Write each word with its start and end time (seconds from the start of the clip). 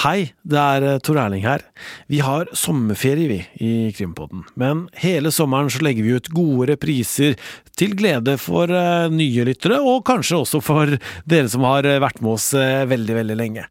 Hei, 0.00 0.30
det 0.48 0.56
er 0.56 0.84
eh, 0.86 0.98
Tor 1.04 1.18
Erling 1.20 1.42
her. 1.44 1.60
Vi 2.08 2.22
har 2.24 2.48
sommerferie, 2.56 3.28
vi, 3.28 3.40
i 3.60 3.90
Krimpodden. 3.92 4.46
Men 4.56 4.86
hele 4.96 5.28
sommeren 5.28 5.68
så 5.68 5.82
legger 5.84 6.06
vi 6.06 6.14
ut 6.16 6.30
gode 6.32 6.70
repriser 6.70 7.34
til 7.76 7.92
glede 7.98 8.38
for 8.40 8.72
uh, 8.72 9.12
nye 9.12 9.44
lyttere, 9.44 9.76
og 9.84 10.06
kanskje 10.08 10.38
også 10.38 10.62
for 10.64 10.94
dere 11.28 11.50
som 11.52 11.66
har 11.68 11.84
eh, 11.84 11.98
vært 12.00 12.22
med 12.24 12.32
oss 12.32 12.46
veldig, 12.56 13.16
veldig 13.18 13.36
lenge. 13.36 13.66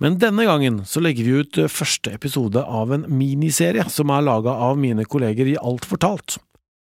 Men 0.00 0.16
denne 0.22 0.46
gangen 0.48 0.78
så 0.88 1.02
legger 1.04 1.28
vi 1.28 1.36
ut 1.42 1.60
første 1.74 2.14
episode 2.16 2.62
av 2.64 2.94
en 2.94 3.04
miniserie 3.12 3.84
som 3.92 4.14
er 4.14 4.24
laga 4.24 4.56
av 4.70 4.80
mine 4.80 5.04
kolleger 5.04 5.52
i 5.52 5.58
Alt 5.60 5.84
fortalt. 5.90 6.38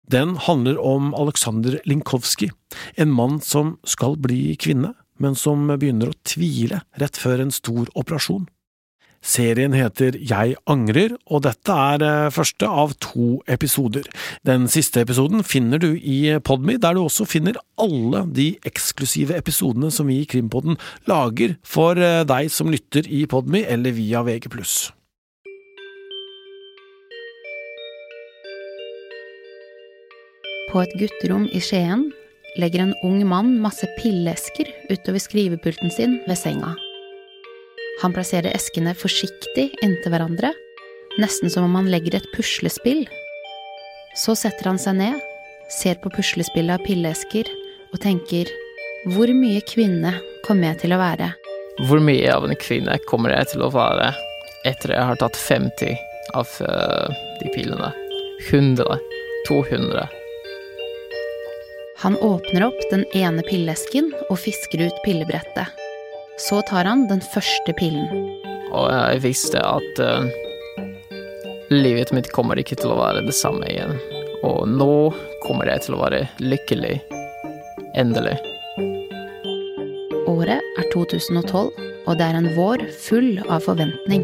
Den 0.07 0.37
handler 0.47 0.79
om 0.79 1.11
Aleksandr 1.17 1.81
Linkovskij, 1.83 2.53
en 2.95 3.11
mann 3.11 3.41
som 3.43 3.75
skal 3.83 4.15
bli 4.15 4.55
kvinne, 4.55 4.93
men 5.19 5.35
som 5.35 5.67
begynner 5.75 6.13
å 6.13 6.19
tvile 6.23 6.85
rett 7.03 7.19
før 7.19 7.43
en 7.43 7.51
stor 7.51 7.91
operasjon. 7.99 8.47
Serien 9.21 9.75
heter 9.77 10.15
Jeg 10.17 10.55
angrer, 10.65 11.13
og 11.29 11.43
dette 11.45 11.69
er 11.69 12.01
eh, 12.01 12.31
første 12.33 12.65
av 12.65 12.95
to 13.05 13.37
episoder. 13.45 14.07
Den 14.47 14.65
siste 14.71 15.03
episoden 15.05 15.45
finner 15.45 15.77
du 15.81 15.93
i 15.93 16.39
Podme, 16.41 16.79
der 16.81 16.97
du 16.97 17.03
også 17.03 17.27
finner 17.29 17.59
alle 17.77 18.25
de 18.33 18.55
eksklusive 18.65 19.37
episodene 19.37 19.93
som 19.93 20.09
vi 20.09 20.23
i 20.23 20.25
Krimpodden 20.29 20.79
lager 21.09 21.55
for 21.61 22.01
eh, 22.01 22.23
deg 22.25 22.49
som 22.49 22.73
lytter 22.73 23.05
i 23.05 23.27
Podme 23.29 23.61
eller 23.61 23.93
via 23.93 24.25
VG+. 24.25 24.49
På 30.71 30.81
et 30.81 30.93
gutterom 30.97 31.45
i 31.51 31.61
Skien 31.61 32.09
legger 32.57 32.87
en 32.87 32.95
ung 33.05 33.21
mann 33.27 33.59
masse 33.61 33.85
pilleesker 33.99 34.71
utover 34.89 35.21
skrivepulten 35.21 35.93
sin 35.93 36.23
ved 36.25 36.39
senga. 36.39 36.73
Han 38.01 38.13
plasserer 38.13 38.55
eskene 38.55 38.95
forsiktig 38.97 39.67
inntil 39.83 40.13
hverandre, 40.13 40.49
nesten 41.21 41.51
som 41.53 41.67
om 41.67 41.75
han 41.77 41.89
legger 41.91 42.17
et 42.17 42.29
puslespill. 42.35 43.03
Så 44.17 44.35
setter 44.35 44.71
han 44.71 44.79
seg 44.81 44.97
ned, 44.97 45.19
ser 45.71 45.99
på 46.01 46.09
puslespillet 46.15 46.79
av 46.79 46.85
pilleesker 46.87 47.47
og 47.91 48.01
tenker 48.03 48.49
hvor 49.13 49.31
mye 49.33 49.61
kvinne 49.69 50.15
kommer 50.45 50.71
jeg 50.71 50.83
til 50.83 50.95
å 50.95 51.01
være? 51.01 51.31
Hvor 51.87 52.01
mye 52.03 52.33
av 52.33 52.45
en 52.45 52.57
kvinne 52.59 52.97
kommer 53.09 53.33
jeg 53.33 53.53
til 53.53 53.63
å 53.65 53.71
være 53.73 54.11
etter 54.67 54.93
jeg 54.93 55.07
har 55.09 55.21
tatt 55.21 55.37
50 55.39 55.95
av 56.37 56.49
uh, 56.61 57.21
de 57.41 57.53
pillene? 57.55 57.89
100? 58.49 58.97
200? 59.47 60.09
Han 62.01 62.17
åpner 62.17 62.65
opp 62.65 62.81
den 62.91 63.05
ene 63.13 63.45
pillesken 63.45 64.09
og 64.27 64.39
fisker 64.41 64.87
ut 64.87 65.01
pillebrettet. 65.05 65.69
Så 66.41 66.61
tar 66.65 66.87
han 66.89 67.05
den 67.09 67.21
første 67.21 67.73
pillen. 67.77 68.07
Og 68.71 68.87
jeg 68.89 69.21
visste 69.25 69.61
at 69.61 69.99
uh, 70.01 70.25
livet 71.69 72.13
mitt 72.15 72.31
kommer 72.33 72.57
ikke 72.57 72.79
til 72.79 72.93
å 72.93 72.97
være 72.97 73.21
det 73.27 73.35
samme 73.37 73.67
igjen. 73.69 73.93
Og 74.41 74.63
nå 74.69 75.11
kommer 75.45 75.69
jeg 75.69 75.85
til 75.85 75.97
å 75.97 76.01
være 76.01 76.23
lykkelig. 76.41 76.95
Endelig. 77.99 78.37
Året 80.31 80.63
er 80.79 80.87
2012, 80.93 81.69
og 82.07 82.13
det 82.17 82.25
er 82.25 82.39
en 82.39 82.49
vår 82.55 82.87
full 83.03 83.35
av 83.45 83.67
forventning. 83.67 84.23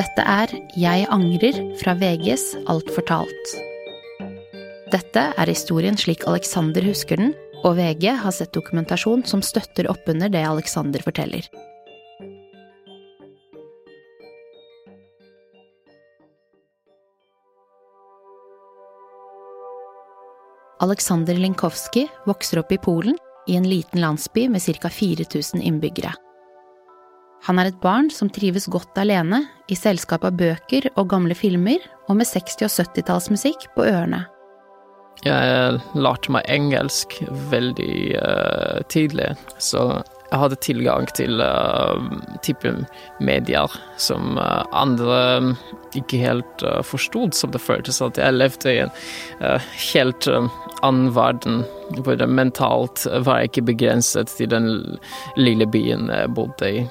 Dette 0.00 0.24
er 0.24 0.54
Jeg 0.80 1.06
angrer 1.12 1.58
fra 1.82 1.94
VGs 2.00 2.54
Alt 2.72 2.90
fortalt. 2.94 3.54
Dette 4.90 5.28
er 5.38 5.50
historien 5.52 5.98
slik 6.00 6.24
Alexander 6.26 6.82
husker 6.82 7.20
den, 7.20 7.34
og 7.64 7.76
VG 7.76 8.06
har 8.22 8.32
sett 8.34 8.54
dokumentasjon 8.56 9.24
som 9.28 9.42
støtter 9.44 9.90
oppunder 9.90 10.32
det 10.32 10.44
Alexander 10.46 11.02
forteller. 11.04 11.46
Aleksander 20.80 21.36
Linkowski 21.36 22.06
vokser 22.24 22.62
opp 22.62 22.72
i 22.72 22.80
Polen, 22.80 23.18
i 23.48 23.56
en 23.56 23.68
liten 23.68 24.00
landsby 24.00 24.46
med 24.48 24.62
ca. 24.62 24.88
4000 24.88 25.60
innbyggere. 25.60 26.14
Han 27.44 27.58
er 27.58 27.70
et 27.70 27.80
barn 27.80 28.10
som 28.12 28.30
trives 28.32 28.68
godt 28.68 28.96
alene, 29.00 29.42
i 29.68 29.76
selskap 29.76 30.24
av 30.24 30.36
bøker 30.40 30.88
og 30.94 31.08
gamle 31.12 31.36
filmer, 31.36 31.80
og 32.08 32.16
med 32.20 32.28
60- 32.28 32.64
og 32.64 32.72
70-tallsmusikk 32.72 33.68
på 33.76 33.88
ørene. 33.88 34.24
Jeg 35.20 35.80
lærte 36.00 36.32
meg 36.32 36.46
engelsk 36.48 37.18
veldig 37.50 37.96
uh, 38.16 38.80
tidlig, 38.88 39.34
så 39.60 40.00
jeg 40.30 40.38
hadde 40.38 40.58
tilgang 40.62 41.08
til 41.18 41.42
uh, 41.42 41.98
type 42.46 42.70
medier 43.20 43.72
som 44.00 44.38
uh, 44.38 44.62
andre 44.72 45.18
ikke 45.98 46.22
helt 46.22 46.64
uh, 46.64 46.80
forstod, 46.86 47.34
som 47.34 47.52
det 47.52 47.60
føltes 47.60 48.00
at 48.04 48.20
jeg 48.20 48.38
levde 48.38 48.72
i 48.72 48.78
en 48.84 48.94
uh, 49.42 49.58
helt 49.90 50.30
annen 50.30 51.10
verden, 51.16 51.64
det 51.98 52.30
mentalt 52.30 53.04
var 53.26 53.42
jeg 53.42 53.50
ikke 53.50 53.68
begrenset 53.74 54.32
til 54.38 54.48
den 54.54 54.70
lille 55.36 55.66
byen 55.68 56.08
jeg 56.14 56.32
bodde 56.38 56.72
i. 56.78 56.84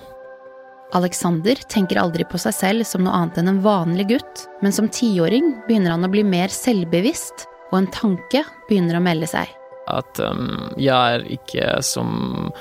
Alexander 0.98 1.58
tenker 1.70 2.00
aldri 2.02 2.26
på 2.26 2.38
seg 2.42 2.54
selv 2.58 2.86
som 2.86 3.06
noe 3.06 3.14
annet 3.14 3.40
enn 3.40 3.52
en 3.52 3.64
vanlig 3.66 4.08
gutt, 4.10 4.48
men 4.62 4.74
som 4.74 4.90
tiåring 4.90 5.56
begynner 5.68 5.96
han 5.96 6.06
å 6.06 6.12
bli 6.12 6.26
mer 6.26 6.52
selvbevisst 6.54 7.49
og 7.70 7.80
en 7.82 7.90
tanke 7.94 8.44
begynner 8.70 9.00
å 9.00 9.04
melde 9.04 9.30
seg. 9.30 9.52
At 9.90 10.22
um, 10.22 10.70
jeg 10.78 10.94
er 10.94 11.26
ikke 11.34 11.80
som 11.86 12.52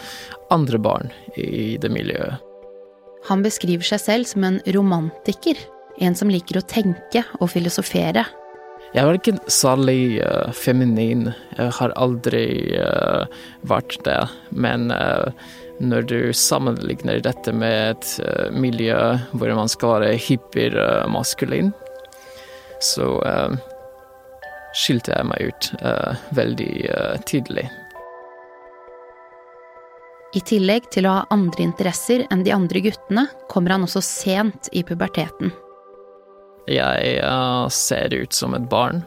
andre 0.55 0.81
barn 0.81 1.13
i 1.37 1.77
det 1.81 1.91
miljøet. 1.93 2.41
Han 3.29 3.43
beskriver 3.45 3.85
seg 3.85 4.01
selv 4.01 4.29
som 4.31 4.47
en 4.47 4.61
romantiker, 4.73 5.59
en 6.01 6.17
som 6.17 6.31
liker 6.33 6.61
å 6.61 6.67
tenke 6.69 7.25
og 7.41 7.51
filosofere. 7.53 8.25
Jeg 8.95 9.05
var 9.05 9.19
ikke 9.19 9.37
særlig 9.53 10.23
uh, 10.25 10.49
feminin, 10.57 11.29
jeg 11.59 11.73
har 11.77 11.93
aldri 12.01 12.45
uh, 12.81 13.27
vært 13.69 13.99
det, 14.07 14.21
men 14.57 14.89
uh, 14.95 15.29
når 15.79 16.07
du 16.09 16.19
sammenligner 16.33 17.21
dette 17.23 17.53
med 17.55 17.93
et 17.93 18.51
miljø 18.51 18.97
hvor 19.31 19.53
man 19.55 19.69
skal 19.71 19.99
være 19.99 20.17
hypermaskulin, 20.25 21.69
så 22.83 23.13
skilte 24.77 25.15
jeg 25.15 25.29
meg 25.29 25.51
ut 25.51 25.69
uh, 25.83 26.19
veldig 26.37 26.73
uh, 26.93 27.15
tidlig. 27.29 27.67
I 30.37 30.43
tillegg 30.45 30.91
til 30.93 31.09
å 31.09 31.15
ha 31.17 31.27
andre 31.33 31.65
interesser 31.65 32.27
enn 32.29 32.45
de 32.45 32.53
andre 32.53 32.83
guttene, 32.85 33.25
kommer 33.49 33.75
han 33.75 33.87
også 33.87 34.03
sent 34.05 34.69
i 34.77 34.85
puberteten. 34.85 35.55
Jeg 36.69 37.15
uh, 37.25 37.65
ser 37.73 38.13
ut 38.13 38.37
som 38.37 38.57
et 38.59 38.69
barn, 38.69 39.05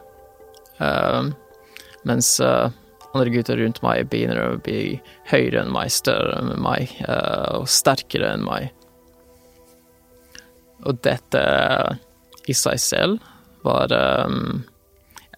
mens 2.02 2.26
andre 2.42 3.30
gutter 3.30 3.60
rundt 3.60 3.78
meg 3.84 4.08
begynner 4.10 4.40
å 4.40 4.60
bli 4.64 4.96
høyere 5.30 5.60
enn 5.60 5.70
meg, 5.70 5.92
større 5.94 6.40
enn 6.40 6.56
meg 6.64 6.96
og 7.54 7.68
sterkere 7.70 8.32
enn 8.34 8.42
meg. 8.42 8.72
Og 10.82 10.98
dette 11.06 11.44
i 12.50 12.56
seg 12.56 12.80
selv 12.82 13.22
var 13.62 13.92
um, 14.26 14.64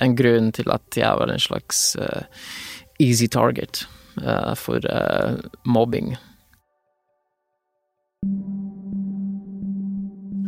en 0.02 0.14
grunn 0.18 0.52
til 0.54 0.70
at 0.74 0.98
jeg 0.98 1.18
var 1.20 1.30
en 1.30 1.42
slags 1.42 1.94
uh, 2.00 2.24
easy 3.02 3.28
target 3.30 3.84
uh, 4.22 4.54
for 4.58 4.82
uh, 4.90 5.38
mobbing. 5.66 6.14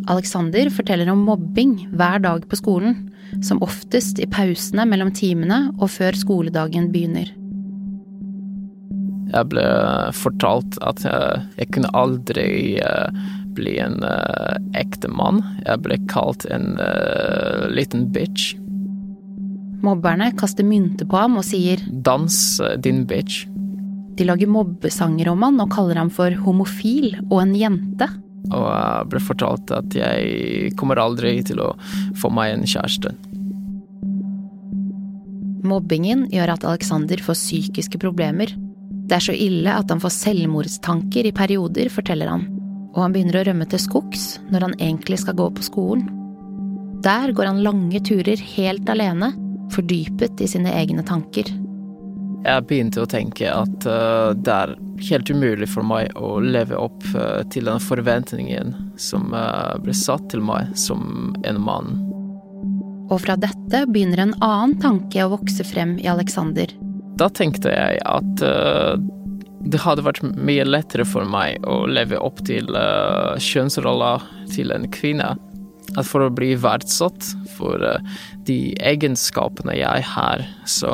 Alexander 0.07 0.71
forteller 0.71 1.11
om 1.11 1.25
mobbing 1.27 1.81
hver 1.99 2.21
dag 2.23 2.45
på 2.47 2.59
skolen, 2.59 3.09
som 3.43 3.63
oftest 3.65 4.21
i 4.23 4.29
pausene 4.31 4.87
mellom 4.87 5.11
timene 5.15 5.67
og 5.81 5.91
før 5.97 6.15
skoledagen 6.19 6.93
begynner. 6.95 7.33
Jeg 9.33 9.51
ble 9.51 9.65
fortalt 10.15 10.79
at 10.87 11.03
jeg, 11.03 11.41
jeg 11.59 11.73
kunne 11.75 11.91
aldri 11.99 12.47
bli 13.59 13.73
en 13.83 13.99
ekte 14.79 15.11
mann. 15.11 15.43
Jeg 15.67 15.83
ble 15.83 15.99
kalt 16.07 16.47
en 16.55 16.79
liten 17.75 18.07
bitch. 18.15 18.55
Mobberne 19.85 20.31
kaster 20.39 20.65
mynter 20.65 21.09
på 21.09 21.19
ham 21.21 21.37
og 21.41 21.45
sier 21.47 21.83
Dans, 21.91 22.37
din 22.83 23.05
bitch. 23.09 23.45
De 24.17 24.25
lager 24.25 24.49
mobbesanger 24.49 25.29
om 25.29 25.43
han 25.45 25.61
og 25.61 25.73
kaller 25.75 26.01
ham 26.01 26.11
for 26.13 26.33
homofil 26.47 27.19
og 27.27 27.41
en 27.43 27.55
jente. 27.59 28.09
Og 28.47 28.65
jeg 28.65 29.09
ble 29.13 29.21
fortalt 29.21 29.73
at 29.75 29.97
jeg 29.97 30.73
kommer 30.79 31.01
aldri 31.03 31.35
til 31.45 31.61
å 31.61 31.73
få 32.17 32.31
meg 32.33 32.55
en 32.55 32.65
kjæreste. 32.69 33.13
Mobbingen 35.67 36.29
gjør 36.31 36.55
at 36.55 36.65
Alexander 36.65 37.21
får 37.21 37.37
psykiske 37.37 37.99
problemer. 38.01 38.53
Det 39.07 39.19
er 39.19 39.25
så 39.29 39.35
ille 39.35 39.73
at 39.73 39.91
han 39.91 40.01
får 40.03 40.15
selvmordstanker 40.15 41.27
i 41.29 41.35
perioder, 41.35 41.91
forteller 41.93 42.31
han. 42.31 42.47
Og 42.95 43.03
han 43.03 43.13
begynner 43.13 43.43
å 43.43 43.49
rømme 43.51 43.67
til 43.69 43.83
skogs 43.83 44.37
når 44.49 44.69
han 44.69 44.79
egentlig 44.79 45.21
skal 45.21 45.37
gå 45.37 45.51
på 45.59 45.67
skolen. 45.67 46.07
Der 47.05 47.35
går 47.37 47.51
han 47.51 47.65
lange 47.67 48.01
turer 48.01 48.41
helt 48.57 48.89
alene 48.89 49.35
fordypet 49.75 50.41
i 50.41 50.49
sine 50.51 50.73
egne 50.75 51.05
tanker. 51.07 51.51
Jeg 52.47 52.67
begynte 52.69 53.03
å 53.03 53.09
tenke 53.11 53.49
at 53.51 53.87
uh, 53.91 54.31
det 54.37 54.53
er 54.53 54.75
helt 55.09 55.31
umulig 55.33 55.69
for 55.73 55.87
meg 55.87 56.13
å 56.17 56.37
leve 56.41 56.77
opp 56.79 57.03
eh, 57.13 57.43
til 57.53 57.67
den 57.69 57.83
forventningen 57.85 58.71
som 58.97 59.35
eh, 59.37 59.75
ble 59.85 59.93
satt 59.93 60.31
til 60.33 60.41
meg 60.41 60.71
som 60.79 61.35
en 61.45 61.59
mann. 61.61 61.99
Og 63.11 63.21
fra 63.27 63.37
dette 63.37 63.83
begynner 63.91 64.23
en 64.23 64.33
annen 64.41 64.73
tanke 64.81 65.21
å 65.21 65.35
vokse 65.35 65.67
frem 65.69 65.99
i 66.01 66.09
Alexander. 66.09 66.73
Da 67.21 67.29
tenkte 67.29 67.75
jeg 67.75 68.01
at 68.09 68.41
det 69.69 69.83
hadde 69.85 70.07
vært 70.07 70.25
mye 70.25 70.65
lettere 70.65 71.05
for 71.05 71.29
meg 71.29 71.61
å 71.69 71.83
leve 71.91 72.17
opp 72.25 72.41
til 72.49 72.73
kjønnsrolla 72.73 74.15
til 74.55 74.73
en 74.73 74.89
kvinne. 74.97 75.35
At 75.97 76.09
for 76.09 76.25
å 76.25 76.33
bli 76.33 76.55
verdsatt 76.61 77.31
for 77.59 77.85
de 78.47 78.75
egenskapene 78.81 79.77
jeg 79.79 80.05
har, 80.15 80.45
så 80.69 80.93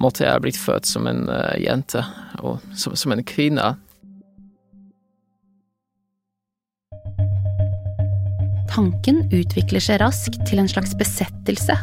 måtte 0.00 0.24
jeg 0.26 0.42
blitt 0.42 0.58
født 0.58 0.88
som 0.88 1.06
en 1.10 1.26
jente, 1.60 2.02
og 2.42 2.62
som, 2.74 2.96
som 2.98 3.14
en 3.14 3.24
kvinne. 3.26 3.74
Tanken 8.74 9.20
utvikler 9.30 9.82
seg 9.82 10.00
raskt 10.02 10.40
til 10.48 10.58
en 10.58 10.70
slags 10.70 10.96
besettelse. 10.98 11.76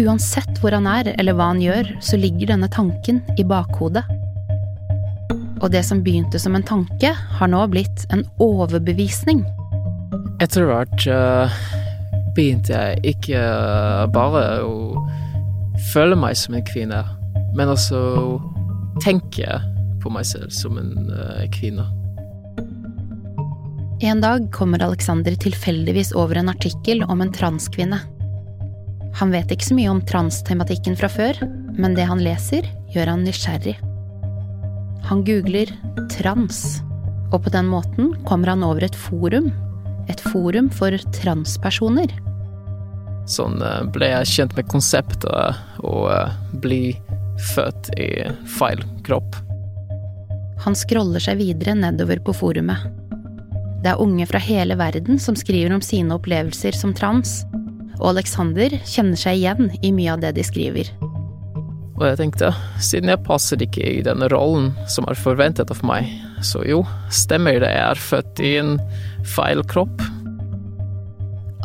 Uansett 0.00 0.60
hvor 0.62 0.72
han 0.72 0.86
er 0.88 1.10
eller 1.18 1.36
hva 1.36 1.50
han 1.50 1.60
gjør, 1.60 1.90
så 2.00 2.16
ligger 2.16 2.54
denne 2.54 2.70
tanken 2.72 3.20
i 3.36 3.44
bakhodet. 3.44 4.06
Og 5.60 5.68
det 5.74 5.82
som 5.84 6.00
begynte 6.00 6.40
som 6.40 6.56
en 6.56 6.64
tanke, 6.64 7.12
har 7.12 7.52
nå 7.52 7.60
blitt 7.68 8.06
en 8.14 8.24
overbevisning. 8.40 9.42
Etter 10.40 10.64
hvert 10.70 11.04
uh, 11.04 11.60
begynte 12.36 12.74
jeg 12.74 13.14
ikke 13.14 13.40
uh, 13.40 14.06
bare 14.12 14.62
å 14.64 15.04
føle 15.90 16.18
meg 16.18 16.36
som 16.38 16.56
en 16.56 16.66
kvinne, 16.66 17.00
men 17.56 17.72
også 17.72 18.00
tenke 19.02 19.60
på 20.00 20.12
meg 20.12 20.26
selv 20.28 20.52
som 20.54 20.78
en 20.80 21.10
uh, 21.10 21.44
kvinne. 21.54 21.86
En 24.00 24.22
dag 24.22 24.46
kommer 24.52 24.80
Alexander 24.80 25.34
tilfeldigvis 25.36 26.14
over 26.16 26.38
en 26.40 26.48
artikkel 26.48 27.02
om 27.04 27.20
en 27.20 27.32
transkvinne. 27.32 27.98
Han 29.20 29.34
vet 29.34 29.52
ikke 29.52 29.66
så 29.66 29.76
mye 29.76 29.90
om 29.92 30.00
transtematikken 30.08 30.96
fra 30.96 31.10
før, 31.12 31.36
men 31.76 31.96
det 31.98 32.06
han 32.08 32.22
leser, 32.24 32.64
gjør 32.94 33.12
han 33.12 33.26
nysgjerrig. 33.26 33.76
Han 35.10 35.24
googler 35.26 35.68
'trans', 36.08 36.80
og 37.32 37.44
på 37.44 37.52
den 37.52 37.68
måten 37.68 38.14
kommer 38.24 38.54
han 38.54 38.64
over 38.64 38.84
et 38.84 38.96
forum. 38.96 39.50
Et 40.08 40.20
forum 40.32 40.70
for 40.72 40.94
transpersoner. 41.16 42.12
Sånn 43.30 43.60
eh, 43.62 43.82
ble 43.92 44.10
jeg 44.10 44.30
kjent 44.30 44.56
med 44.56 44.70
konseptet 44.70 45.28
å 45.86 45.94
eh, 46.10 46.32
bli 46.62 46.82
født 47.54 47.92
i 48.00 48.10
feil 48.58 48.82
kropp. 49.06 49.38
Han 50.64 50.76
scroller 50.76 51.22
seg 51.24 51.40
videre 51.40 51.76
nedover 51.78 52.20
på 52.24 52.34
forumet. 52.36 52.88
Det 53.80 53.94
er 53.94 54.02
unge 54.02 54.26
fra 54.28 54.40
hele 54.44 54.76
verden 54.76 55.16
som 55.22 55.36
skriver 55.38 55.72
om 55.72 55.80
sine 55.80 56.12
opplevelser 56.18 56.76
som 56.76 56.92
trans, 56.96 57.40
og 58.00 58.10
Alexander 58.12 58.74
kjenner 58.84 59.20
seg 59.20 59.40
igjen 59.40 59.70
i 59.80 59.92
mye 59.96 60.16
av 60.16 60.24
det 60.24 60.34
de 60.36 60.44
skriver. 60.44 60.90
Og 62.00 62.06
jeg 62.06 62.16
tenkte, 62.16 62.50
siden 62.80 63.12
jeg 63.12 63.24
passer 63.26 63.60
ikke 63.60 63.84
i 63.84 64.04
den 64.04 64.24
rollen 64.32 64.70
som 64.88 65.04
er 65.08 65.18
forventet 65.20 65.72
av 65.72 65.80
meg, 65.84 66.08
så 66.44 66.62
jo, 66.64 66.82
stemmer 67.12 67.58
det, 67.60 67.72
jeg 67.76 67.86
er 67.86 68.00
født 68.00 68.40
i 68.44 68.52
en 68.60 68.78
feil 69.26 69.64
kropp. 69.70 70.04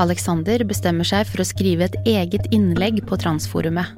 Alexander 0.01 0.63
bestemmer 0.67 1.07
seg 1.07 1.27
for 1.29 1.41
å 1.41 1.47
skrive 1.47 1.87
et 1.87 1.99
eget 2.09 2.49
innlegg 2.55 2.99
på 3.07 3.19
transforumet. 3.21 3.93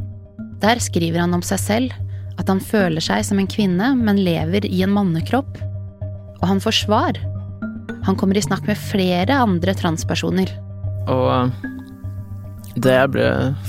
Der 0.62 0.82
skriver 0.82 1.24
han 1.24 1.34
om 1.38 1.46
seg 1.46 1.62
selv, 1.62 1.96
at 2.38 2.50
han 2.52 2.62
føler 2.62 3.02
seg 3.02 3.26
som 3.26 3.42
en 3.42 3.50
kvinne, 3.50 3.94
men 3.98 4.22
lever 4.22 4.66
i 4.70 4.84
en 4.86 4.94
mannekropp. 4.94 5.58
Og 6.38 6.46
han 6.46 6.62
får 6.62 6.84
svar 6.84 7.18
han 8.08 8.16
kommer 8.16 8.38
i 8.38 8.42
snakk 8.42 8.68
med 8.68 8.80
flere 8.80 9.36
andre 9.36 9.74
transpersoner. 9.76 10.52
Og 11.12 11.26
eh, 11.28 11.66
det 12.80 12.94
jeg 12.94 13.12
ble 13.12 13.26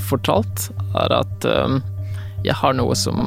fortalt, 0.07 0.69
er 0.95 1.11
at 1.17 1.47
um, 1.49 1.81
jeg 2.45 2.55
har 2.55 2.77
noe 2.77 2.95
som 2.95 3.19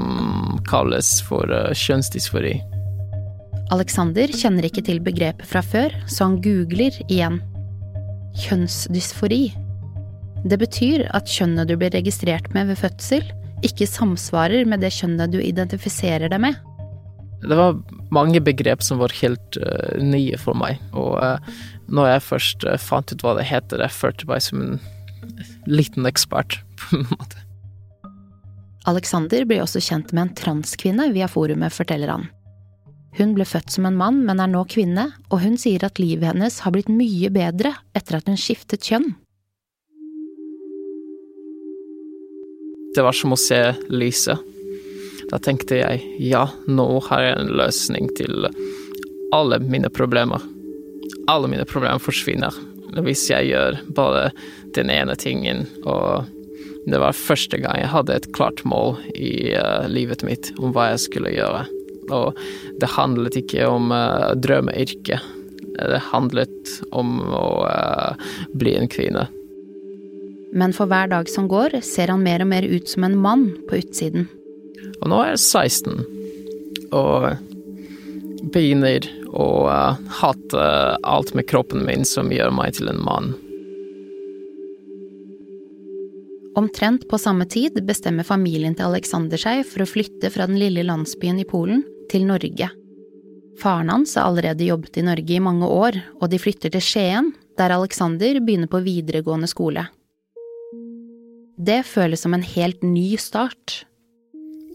kalles 0.71 1.19
for 1.27 1.53
uh, 1.53 1.69
kjønnsdysfori. 1.77 2.55
Alexander 3.73 4.29
kjenner 4.29 4.67
ikke 4.69 4.83
til 4.85 5.01
begrepet 5.01 5.49
fra 5.49 5.63
før, 5.65 5.95
så 6.05 6.29
han 6.29 6.41
googler 6.45 6.97
igjen. 7.07 7.39
Kjønnsdysfori. 8.43 9.47
Det 10.45 10.59
betyr 10.61 11.07
at 11.17 11.31
kjønnet 11.31 11.71
du 11.71 11.79
blir 11.81 11.93
registrert 11.95 12.51
med 12.53 12.69
ved 12.69 12.81
fødsel, 12.83 13.25
ikke 13.65 13.89
samsvarer 13.89 14.67
med 14.69 14.83
det 14.83 14.91
kjønnet 14.93 15.33
du 15.33 15.39
identifiserer 15.41 16.29
deg 16.33 16.43
med. 16.43 16.59
Det 17.43 17.57
var 17.59 17.79
mange 18.15 18.43
begrep 18.45 18.85
som 18.85 19.01
var 19.01 19.15
helt 19.23 19.57
uh, 19.63 19.97
nye 19.99 20.37
for 20.39 20.59
meg, 20.59 20.83
og 20.93 21.17
uh, 21.23 21.55
når 21.89 22.11
jeg 22.11 22.27
først 22.27 22.67
uh, 22.69 22.77
fant 22.79 23.15
ut 23.15 23.25
hva 23.25 23.39
det 23.39 23.49
heter, 23.49 23.83
jeg 23.83 23.97
følte 23.97 24.29
meg 24.29 24.45
som 24.45 24.61
en 24.67 24.77
liten 25.71 26.07
ekspert, 26.11 26.61
på 26.83 27.01
en 27.01 27.09
måte. 27.15 27.41
Alexander 28.91 29.47
blir 29.47 29.63
også 29.65 29.81
kjent 29.81 30.13
med 30.13 30.27
en 30.27 30.37
transkvinne 30.39 31.09
via 31.15 31.31
forumet, 31.31 31.75
forteller 31.75 32.11
han. 32.11 32.29
Hun 33.19 33.35
ble 33.37 33.45
født 33.45 33.75
som 33.75 33.89
en 33.89 33.99
mann, 33.99 34.23
men 34.25 34.41
er 34.41 34.49
nå 34.49 34.63
kvinne, 34.73 35.11
og 35.29 35.43
hun 35.43 35.59
sier 35.61 35.85
at 35.85 36.01
livet 36.01 36.31
hennes 36.33 36.63
har 36.65 36.73
blitt 36.73 36.89
mye 36.93 37.29
bedre 37.33 37.75
etter 37.97 38.19
at 38.19 38.31
hun 38.31 38.41
skiftet 38.41 38.89
kjønn. 38.89 39.13
Det 42.93 43.05
var 43.05 43.17
som 43.17 43.33
å 43.33 43.41
se 43.41 43.61
lyset 43.89 44.53
da 45.33 45.39
tenkte 45.41 45.79
jeg 45.79 46.03
ja, 46.21 46.45
nå 46.69 46.87
har 47.09 47.23
jeg 47.25 47.37
en 47.41 47.55
løsning 47.57 48.11
til 48.19 48.49
alle 49.33 49.59
mine 49.65 49.89
problemer. 49.89 50.43
Alle 51.31 51.49
mine 51.49 51.65
problemer 51.69 52.03
forsvinner 52.03 52.53
hvis 52.93 53.25
jeg 53.31 53.49
gjør 53.49 53.79
bare 53.97 54.27
den 54.77 54.93
ene 54.93 55.17
tingen. 55.17 55.65
Og 55.89 56.29
det 56.85 57.01
var 57.01 57.17
første 57.17 57.63
gang 57.63 57.81
jeg 57.81 57.93
hadde 57.95 58.19
et 58.19 58.29
klart 58.37 58.61
mål 58.69 58.99
i 59.17 59.55
uh, 59.57 59.89
livet 59.89 60.21
mitt 60.29 60.53
om 60.61 60.75
hva 60.77 60.91
jeg 60.91 61.07
skulle 61.07 61.33
gjøre. 61.33 61.65
Og 62.13 62.39
det 62.81 62.91
handlet 62.95 63.39
ikke 63.41 63.69
om 63.71 63.93
uh, 63.95 64.33
drømmeyrke. 64.39 65.21
Det 65.73 66.03
handlet 66.11 66.75
om 66.93 67.21
å 67.33 67.47
uh, 67.65 68.33
bli 68.59 68.77
en 68.79 68.91
kvinne. 68.93 69.27
Men 70.53 70.75
for 70.77 70.91
hver 70.91 71.09
dag 71.09 71.31
som 71.33 71.49
går, 71.49 71.79
ser 71.85 72.13
han 72.13 72.25
mer 72.25 72.45
og 72.45 72.51
mer 72.53 72.67
ut 72.69 72.91
som 72.91 73.07
en 73.09 73.17
mann 73.17 73.47
på 73.71 73.81
utsiden. 73.81 74.29
Og 75.01 75.09
nå 75.11 75.23
er 75.25 75.33
jeg 75.33 75.47
16 75.65 76.03
og 76.93 77.31
begynner 78.53 79.07
å 79.33 79.47
uh, 79.71 79.97
hate 80.21 80.67
alt 81.09 81.33
med 81.39 81.49
kroppen 81.49 81.87
min 81.87 82.05
som 82.05 82.33
gjør 82.35 82.53
meg 82.53 82.77
til 82.77 82.93
en 82.93 83.01
mann. 83.01 83.33
Omtrent 86.59 87.07
på 87.09 87.17
samme 87.17 87.47
tid 87.49 87.79
bestemmer 87.89 88.29
familien 88.29 88.75
til 88.77 88.91
Alexander 88.91 89.41
seg 89.41 89.65
for 89.65 89.85
å 89.85 89.89
flytte 89.89 90.29
fra 90.35 90.45
den 90.51 90.61
lille 90.61 90.85
landsbyen 90.85 91.41
i 91.41 91.49
Polen 91.49 91.81
til 92.13 92.27
Norge. 92.29 92.69
Faren 93.61 93.91
hans 93.93 94.15
har 94.17 94.29
allerede 94.29 94.67
jobbet 94.67 94.99
i 94.99 95.05
Norge 95.07 95.37
i 95.37 95.43
mange 95.43 95.69
år, 95.69 95.99
og 96.21 96.31
de 96.33 96.41
flytter 96.41 96.73
til 96.73 96.85
Skien, 96.85 97.33
der 97.59 97.75
Alexander 97.75 98.41
begynner 98.41 98.71
på 98.71 98.83
videregående 98.85 99.49
skole. 99.51 99.87
Det 101.63 101.83
føles 101.87 102.25
som 102.25 102.35
en 102.35 102.45
helt 102.45 102.83
ny 102.83 103.15
start. 103.21 103.85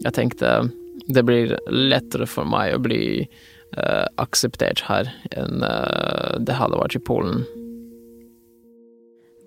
Jeg 0.04 0.14
tenkte 0.14 0.70
det 1.08 1.24
blir 1.26 1.56
lettere 1.72 2.26
for 2.28 2.48
meg 2.48 2.74
å 2.74 2.82
bli 2.82 3.02
uh, 3.24 4.06
akseptert 4.20 4.84
her 4.88 5.10
enn 5.36 5.64
uh, 5.64 6.38
det 6.38 6.56
hadde 6.58 6.78
vært 6.80 6.98
i 6.98 7.02
Polen. 7.02 7.42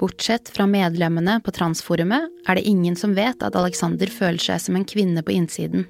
Bortsett 0.02 0.50
fra 0.50 0.66
medlemmene 0.66 1.38
på 1.46 1.54
transforumet 1.54 2.30
er 2.50 2.58
det 2.58 2.66
ingen 2.68 2.98
som 2.98 3.14
vet 3.18 3.44
at 3.46 3.58
Alexander 3.58 4.10
føler 4.10 4.42
seg 4.42 4.64
som 4.64 4.78
en 4.78 4.88
kvinne 4.88 5.22
på 5.24 5.36
innsiden. 5.36 5.86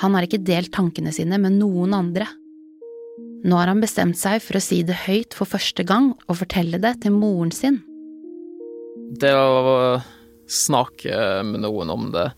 Han 0.00 0.16
har 0.16 0.26
ikke 0.26 0.42
delt 0.42 0.72
tankene 0.74 1.12
sine 1.14 1.38
med 1.40 1.58
noen 1.60 1.94
andre. 1.96 2.26
Nå 3.44 3.58
har 3.60 3.70
han 3.70 3.82
bestemt 3.82 4.18
seg 4.18 4.40
for 4.42 4.58
å 4.58 4.64
si 4.64 4.82
det 4.86 5.04
høyt 5.04 5.36
for 5.36 5.48
første 5.48 5.84
gang 5.86 6.12
og 6.26 6.40
fortelle 6.40 6.80
det 6.80 6.96
til 7.04 7.14
moren 7.14 7.52
sin. 7.54 7.82
Det 9.20 9.34
å 9.36 10.00
snakke 10.50 11.42
med 11.46 11.62
noen 11.64 11.92
om 11.92 12.08
det 12.12 12.30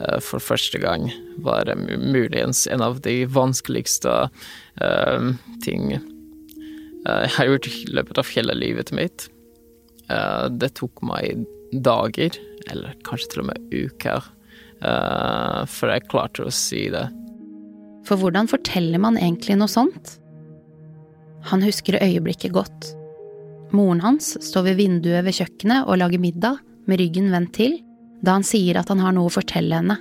Eh, 0.00 0.18
for 0.22 0.42
første 0.42 0.80
gang 0.82 1.08
var 1.44 1.70
muligens 1.76 2.66
en 2.70 2.84
av 2.84 3.00
de 3.04 3.24
vanskeligste 3.30 4.12
uh, 4.82 5.28
ting 5.64 5.96
uh, 5.96 7.22
jeg 7.22 7.32
har 7.36 7.50
gjort 7.50 7.68
i 7.70 7.82
løpet 7.96 8.20
av 8.20 8.30
hele 8.34 8.56
livet 8.56 8.92
mitt. 8.96 9.28
Det 10.06 10.68
tok 10.78 11.00
meg 11.06 11.44
dager, 11.82 12.34
eller 12.70 12.94
kanskje 13.06 13.28
til 13.32 13.42
og 13.42 13.48
med 13.48 13.72
uker, 13.74 14.26
før 14.80 15.92
jeg 15.94 16.08
klarte 16.10 16.46
å 16.46 16.52
si 16.52 16.86
det. 16.92 17.06
For 18.06 18.20
hvordan 18.20 18.48
forteller 18.50 19.00
man 19.02 19.18
egentlig 19.18 19.56
noe 19.58 19.70
sånt? 19.70 20.16
Han 21.50 21.62
husker 21.64 21.98
øyeblikket 22.02 22.54
godt. 22.54 22.92
Moren 23.74 24.02
hans 24.04 24.34
står 24.42 24.68
ved 24.70 24.80
vinduet 24.80 25.24
ved 25.26 25.36
kjøkkenet 25.38 25.88
og 25.88 26.00
lager 26.02 26.22
middag, 26.22 26.60
med 26.86 27.00
ryggen 27.02 27.32
vendt 27.32 27.56
til, 27.56 27.80
da 28.22 28.36
han 28.36 28.46
sier 28.46 28.78
at 28.78 28.90
han 28.92 29.02
har 29.02 29.14
noe 29.16 29.26
å 29.26 29.34
fortelle 29.34 29.80
henne. 29.80 29.96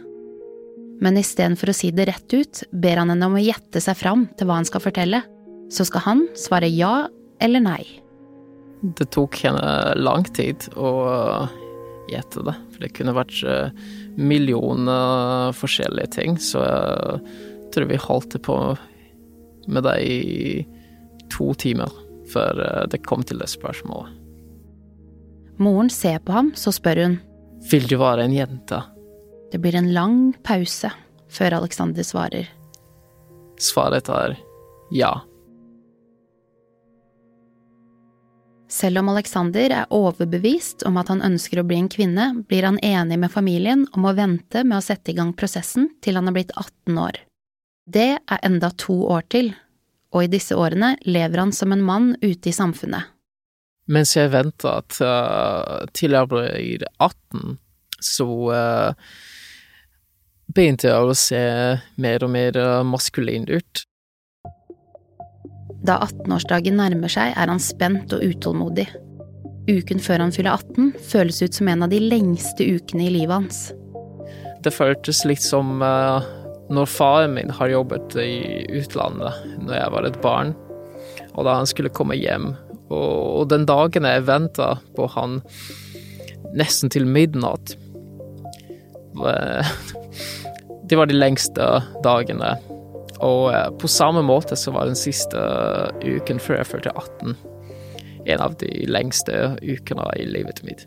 Men 1.02 1.18
istedenfor 1.20 1.72
å 1.72 1.76
si 1.76 1.90
det 1.92 2.08
rett 2.08 2.36
ut, 2.36 2.62
ber 2.72 3.02
han 3.02 3.12
henne 3.12 3.28
om 3.28 3.38
å 3.38 3.42
gjette 3.42 3.82
seg 3.84 3.98
fram 4.00 4.28
til 4.38 4.48
hva 4.48 4.60
han 4.62 4.68
skal 4.70 4.84
fortelle. 4.84 5.22
Så 5.74 5.88
skal 5.90 6.06
han 6.06 6.26
svare 6.38 6.70
ja 6.70 7.08
eller 7.44 7.64
nei. 7.64 7.84
Det 8.96 9.10
tok 9.16 9.40
henne 9.42 9.96
lang 9.98 10.28
tid 10.38 10.68
å 10.78 10.92
gjette 12.12 12.46
det, 12.46 12.54
for 12.76 12.84
det 12.84 12.94
kunne 12.98 13.16
vært 13.16 13.40
eh, 13.48 13.86
millioner 14.20 15.56
forskjellige 15.56 16.12
ting, 16.20 16.40
så 16.42 16.64
jeg 16.66 17.70
tror 17.76 17.90
vi 17.90 18.02
holdt 18.04 18.38
på 18.44 18.58
med 19.72 19.88
det 19.88 19.96
i 20.04 20.66
to 21.34 21.54
timer 21.58 21.92
før 22.32 22.62
eh, 22.66 22.84
det 22.92 23.04
kom 23.08 23.24
til 23.24 23.40
det 23.42 23.50
spørsmålet. 23.52 24.12
Moren 25.62 25.90
ser 25.90 26.20
på 26.20 26.36
ham, 26.36 26.52
så 26.60 26.74
spør 26.76 27.00
hun. 27.06 27.16
Vil 27.72 27.88
du 27.88 27.96
være 28.02 28.26
en 28.28 28.36
jente? 28.36 28.82
Det 29.52 29.62
blir 29.64 29.78
en 29.80 29.94
lang 29.96 30.18
pause 30.44 30.92
før 31.32 31.62
Alexander 31.62 32.04
svarer. 32.04 32.50
Svaret 33.62 34.10
er 34.12 34.36
ja. 34.92 35.14
Selv 38.76 39.00
om 39.00 39.10
Alexander 39.14 39.72
er 39.72 39.94
overbevist 39.94 40.84
om 40.88 40.98
at 41.00 41.08
han 41.08 41.22
ønsker 41.24 41.62
å 41.62 41.68
bli 41.68 41.78
en 41.80 41.92
kvinne, 41.92 42.26
blir 42.50 42.66
han 42.68 42.80
enig 42.84 43.18
med 43.22 43.32
familien 43.32 43.86
om 43.96 44.08
å 44.10 44.16
vente 44.18 44.66
med 44.68 44.82
å 44.82 44.84
sette 44.84 45.14
i 45.14 45.16
gang 45.16 45.32
prosessen 45.38 45.94
til 46.04 46.20
han 46.20 46.28
er 46.28 46.36
blitt 46.36 46.52
18 46.60 47.00
år. 47.00 47.22
Det 47.88 48.10
er 48.20 48.44
enda 48.44 48.74
to 48.76 48.98
år 49.16 49.24
til, 49.32 49.54
og 50.12 50.26
i 50.26 50.32
disse 50.34 50.58
årene 50.60 50.96
lever 51.08 51.46
han 51.46 51.54
som 51.56 51.72
en 51.72 51.86
mann 51.88 52.10
ute 52.20 52.52
i 52.52 52.56
samfunnet. 52.56 53.14
Mens 53.88 54.16
jeg 54.18 54.34
venta 54.34 54.80
uh, 54.82 55.86
til 55.96 56.18
jeg 56.18 56.32
ble 56.34 56.46
18, 56.98 57.58
så 58.04 58.28
uh, 58.52 59.18
begynte 60.52 60.90
jeg 60.90 61.12
å 61.12 61.16
se 61.16 61.44
mer 62.02 62.28
og 62.28 62.34
mer 62.34 62.60
uh, 62.60 62.82
maskulin 62.84 63.48
ut. 63.48 63.86
Da 65.86 66.00
18-årsdagen 66.02 66.80
nærmer 66.80 67.12
seg, 67.12 67.36
er 67.38 67.52
han 67.52 67.62
spent 67.62 68.14
og 68.16 68.24
utålmodig. 68.26 68.88
Uken 69.70 70.02
før 70.02 70.24
han 70.24 70.34
fyller 70.34 70.56
18, 70.58 70.92
føles 71.12 71.42
ut 71.44 71.58
som 71.58 71.70
en 71.70 71.86
av 71.86 71.92
de 71.92 72.00
lengste 72.02 72.66
ukene 72.66 73.06
i 73.06 73.14
livet 73.14 73.36
hans. 73.36 73.60
Det 74.66 74.74
føltes 74.74 75.24
litt 75.30 75.44
som 75.46 75.82
uh, 75.86 76.26
når 76.74 76.90
faren 76.90 77.36
min 77.38 77.54
har 77.54 77.70
jobbet 77.70 78.18
i 78.18 78.66
utlandet 78.80 79.34
når 79.62 79.76
jeg 79.78 79.94
var 79.94 80.10
et 80.10 80.22
barn, 80.26 80.54
og 81.36 81.46
da 81.46 81.58
han 81.60 81.70
skulle 81.70 81.94
komme 81.94 82.18
hjem. 82.18 82.54
Og, 82.90 83.42
og 83.42 83.50
den 83.54 83.66
dagen 83.70 84.10
jeg 84.10 84.26
venta 84.26 84.76
på 84.98 85.10
han 85.14 85.42
nesten 86.56 86.90
til 86.94 87.06
midnatt 87.10 87.76
Det 90.86 90.98
var 91.00 91.08
de 91.10 91.16
lengste 91.18 91.66
dagene 92.06 92.52
og 93.26 93.50
eh, 93.52 93.68
på 93.82 93.90
samme 93.92 94.22
måte 94.26 94.58
så 94.60 94.74
var 94.76 94.90
den 94.90 95.00
siste 95.00 95.42
uken 96.06 96.42
før 96.42 96.62
jeg 96.62 96.72
fylte 96.72 96.96
18 96.96 97.36
en 98.26 98.42
av 98.42 98.56
de 98.58 98.70
lengste 98.90 99.56
ukene 99.62 100.08
i 100.18 100.26
livet 100.26 100.64
mitt. 100.66 100.86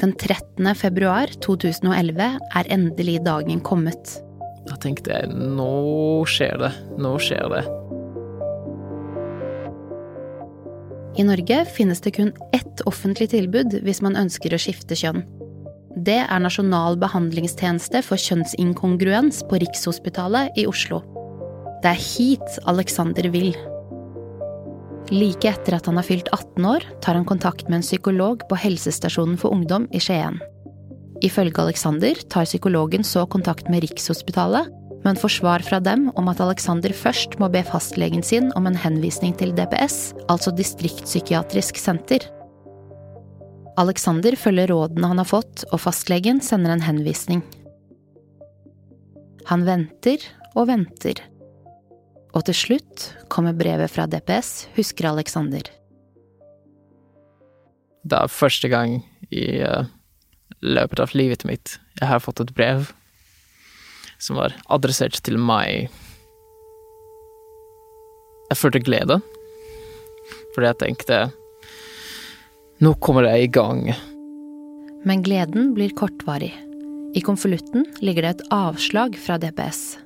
Den 0.00 0.12
13. 0.12 0.66
februar 0.76 1.30
2011 1.44 2.38
er 2.58 2.70
endelig 2.74 3.20
dagen 3.24 3.62
kommet. 3.64 4.18
Da 4.66 4.76
tenkte 4.82 5.14
jeg 5.14 5.30
nå 5.32 6.26
skjer 6.28 6.58
det, 6.60 6.72
nå 7.00 7.14
skjer 7.22 7.48
det. 7.54 7.64
I 11.16 11.24
Norge 11.24 11.62
finnes 11.72 12.02
det 12.04 12.12
kun 12.18 12.34
ett 12.52 12.82
offentlig 12.84 13.30
tilbud 13.32 13.78
hvis 13.86 14.02
man 14.04 14.18
ønsker 14.20 14.52
å 14.52 14.60
skifte 14.60 14.98
kjønn. 14.98 15.22
Det 15.96 16.18
er 16.26 16.40
Nasjonal 16.44 16.98
behandlingstjeneste 17.00 18.02
for 18.04 18.20
kjønnsinkongruens 18.20 19.38
på 19.48 19.56
Rikshospitalet 19.62 20.58
i 20.60 20.66
Oslo. 20.68 20.98
Det 21.80 21.88
er 21.88 22.02
hit 22.02 22.58
Alexander 22.68 23.30
vil. 23.32 23.54
Like 25.08 25.48
etter 25.48 25.78
at 25.78 25.88
han 25.88 25.96
har 25.96 26.04
fylt 26.04 26.28
18 26.34 26.68
år, 26.68 26.84
tar 27.00 27.16
han 27.16 27.24
kontakt 27.24 27.70
med 27.70 27.78
en 27.78 27.86
psykolog 27.86 28.44
på 28.50 28.58
helsestasjonen 28.60 29.40
for 29.40 29.56
ungdom 29.56 29.88
i 29.88 30.02
Skien. 30.02 30.36
Ifølge 31.24 31.64
Alexander 31.64 32.20
tar 32.28 32.44
psykologen 32.44 33.06
så 33.06 33.24
kontakt 33.24 33.70
med 33.72 33.86
Rikshospitalet, 33.86 34.68
men 35.06 35.16
får 35.16 35.38
svar 35.38 35.64
fra 35.64 35.80
dem 35.80 36.10
om 36.20 36.28
at 36.28 36.44
Alexander 36.44 36.92
først 36.92 37.38
må 37.40 37.48
be 37.48 37.64
fastlegen 37.64 38.26
sin 38.26 38.52
om 38.58 38.68
en 38.68 38.76
henvisning 38.76 39.32
til 39.40 39.56
DPS, 39.56 40.12
altså 40.28 40.52
distriktspsykiatrisk 40.52 41.80
senter. 41.80 42.26
Alexander 43.76 44.32
følger 44.40 44.70
rådene 44.72 45.10
han 45.10 45.20
har 45.20 45.28
fått, 45.28 45.66
og 45.68 45.82
fastlegen 45.82 46.40
sender 46.40 46.72
en 46.72 46.84
henvisning. 46.84 47.42
Han 49.50 49.66
venter 49.68 50.22
og 50.56 50.70
venter. 50.70 51.20
Og 52.32 52.46
til 52.48 52.56
slutt 52.56 53.10
kommer 53.32 53.56
brevet 53.56 53.92
fra 53.92 54.08
DPS, 54.08 54.70
husker 54.78 55.10
Alexander. 55.12 55.68
Det 58.06 58.16
er 58.16 58.32
første 58.32 58.70
gang 58.72 59.00
i 59.28 59.60
uh, 59.60 59.84
løpet 60.64 61.02
av 61.02 61.14
livet 61.18 61.44
mitt 61.48 61.76
jeg 61.98 62.08
har 62.08 62.22
fått 62.22 62.40
et 62.44 62.52
brev 62.56 62.90
som 64.22 64.38
var 64.40 64.54
adressert 64.72 65.18
til 65.26 65.36
meg. 65.36 65.90
Jeg 68.46 68.60
følte 68.60 68.84
glede, 68.84 69.18
fordi 70.54 70.70
jeg 70.70 70.80
tenkte 70.80 71.18
nå 72.82 72.92
kommer 73.00 73.28
jeg 73.30 73.46
i 73.46 73.52
gang. 73.52 73.86
Men 75.06 75.22
gleden 75.24 75.72
blir 75.76 75.94
kortvarig. 75.96 76.52
I 77.16 77.22
konvolutten 77.24 77.86
ligger 78.04 78.26
det 78.26 78.34
et 78.34 78.44
avslag 78.52 79.16
fra 79.20 79.38
DPS. 79.40 79.96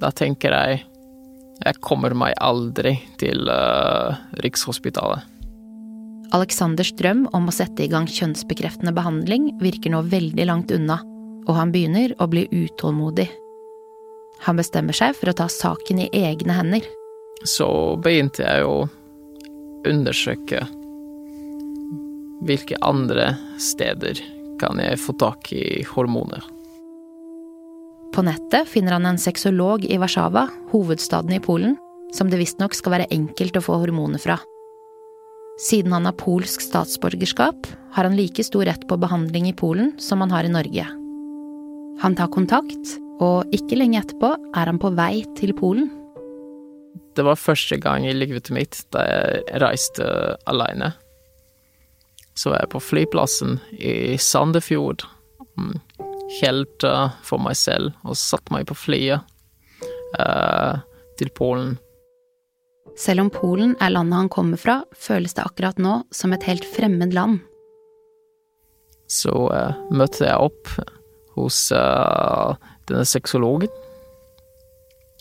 Da 0.00 0.12
tenker 0.14 0.54
jeg 0.54 0.84
jeg 1.60 1.76
kommer 1.84 2.14
meg 2.16 2.32
aldri 2.40 2.94
til 3.20 3.50
uh, 3.52 4.16
Rikshospitalet. 4.40 5.26
Aleksanders 6.32 6.94
drøm 6.96 7.26
om 7.36 7.50
å 7.50 7.52
sette 7.52 7.84
i 7.84 7.90
gang 7.90 8.06
kjønnsbekreftende 8.08 8.94
behandling 8.96 9.50
virker 9.60 9.92
nå 9.92 10.00
veldig 10.08 10.46
langt 10.46 10.72
unna, 10.72 11.00
og 11.44 11.52
han 11.58 11.74
begynner 11.74 12.14
å 12.22 12.30
bli 12.30 12.46
utålmodig. 12.48 13.26
Han 14.46 14.56
bestemmer 14.56 14.96
seg 14.96 15.18
for 15.18 15.32
å 15.32 15.36
ta 15.36 15.50
saken 15.52 16.04
i 16.06 16.08
egne 16.16 16.56
hender. 16.56 16.86
Så 17.44 17.68
begynte 18.00 18.46
jeg 18.46 18.64
å 18.64 18.86
undersøke 19.90 20.62
hvilke 22.46 22.78
andre 22.84 23.34
steder 23.60 24.20
kan 24.60 24.80
jeg 24.80 25.00
få 25.00 25.14
tak 25.20 25.52
i 25.56 25.82
hormoner? 25.88 26.44
På 28.14 28.24
nettet 28.26 28.68
finner 28.68 28.96
han 28.96 29.06
en 29.06 29.20
sexolog 29.22 29.84
i 29.86 29.98
Warszawa, 30.00 30.48
hovedstaden 30.72 31.32
i 31.36 31.42
Polen, 31.42 31.76
som 32.12 32.30
det 32.30 32.40
visstnok 32.40 32.74
skal 32.74 32.96
være 32.96 33.10
enkelt 33.14 33.60
å 33.60 33.62
få 33.62 33.78
hormoner 33.84 34.22
fra. 34.22 34.40
Siden 35.60 35.92
han 35.94 36.08
har 36.08 36.16
polsk 36.18 36.64
statsborgerskap, 36.64 37.68
har 37.94 38.08
han 38.08 38.16
like 38.18 38.42
stor 38.46 38.64
rett 38.66 38.86
på 38.88 38.98
behandling 38.98 39.50
i 39.50 39.54
Polen 39.54 39.92
som 40.00 40.24
han 40.24 40.32
har 40.34 40.48
i 40.48 40.52
Norge. 40.52 40.86
Han 42.00 42.16
tar 42.16 42.32
kontakt, 42.32 42.96
og 43.20 43.52
ikke 43.54 43.76
lenge 43.76 44.00
etterpå 44.00 44.32
er 44.56 44.70
han 44.72 44.80
på 44.80 44.90
vei 44.96 45.22
til 45.38 45.52
Polen. 45.54 45.90
Det 47.14 47.26
var 47.26 47.38
første 47.38 47.76
gang 47.82 48.06
i 48.08 48.16
livet 48.16 48.48
mitt 48.54 48.80
da 48.94 49.04
jeg 49.04 49.60
reiste 49.60 50.06
aleine 50.48 50.94
så 52.40 52.54
er 52.54 52.64
jeg 52.64 52.72
på 52.72 52.80
flyplassen 52.80 53.58
i 53.76 54.16
Sandefjord. 54.20 55.04
Mm, 55.60 55.76
uh, 56.86 57.10
for 57.26 57.42
meg 57.42 57.58
selv 57.58 57.92
og 58.06 58.16
satte 58.16 58.54
meg 58.54 58.68
på 58.70 58.76
flyet 58.78 59.26
uh, 60.16 60.80
til 61.20 61.32
Polen. 61.36 61.74
Selv 62.98 63.26
om 63.26 63.30
Polen 63.32 63.74
er 63.80 63.92
landet 63.92 64.22
han 64.22 64.32
kommer 64.32 64.60
fra, 64.60 64.80
føles 64.96 65.36
det 65.36 65.44
akkurat 65.44 65.78
nå 65.80 66.00
som 66.14 66.32
et 66.32 66.46
helt 66.48 66.64
fremmed 66.64 67.12
land. 67.16 67.42
Så 69.10 69.34
uh, 69.50 69.76
møtte 69.92 70.24
jeg 70.24 70.40
opp 70.40 70.72
hos 71.36 71.68
denne 71.70 73.04
sexologen. 73.06 73.70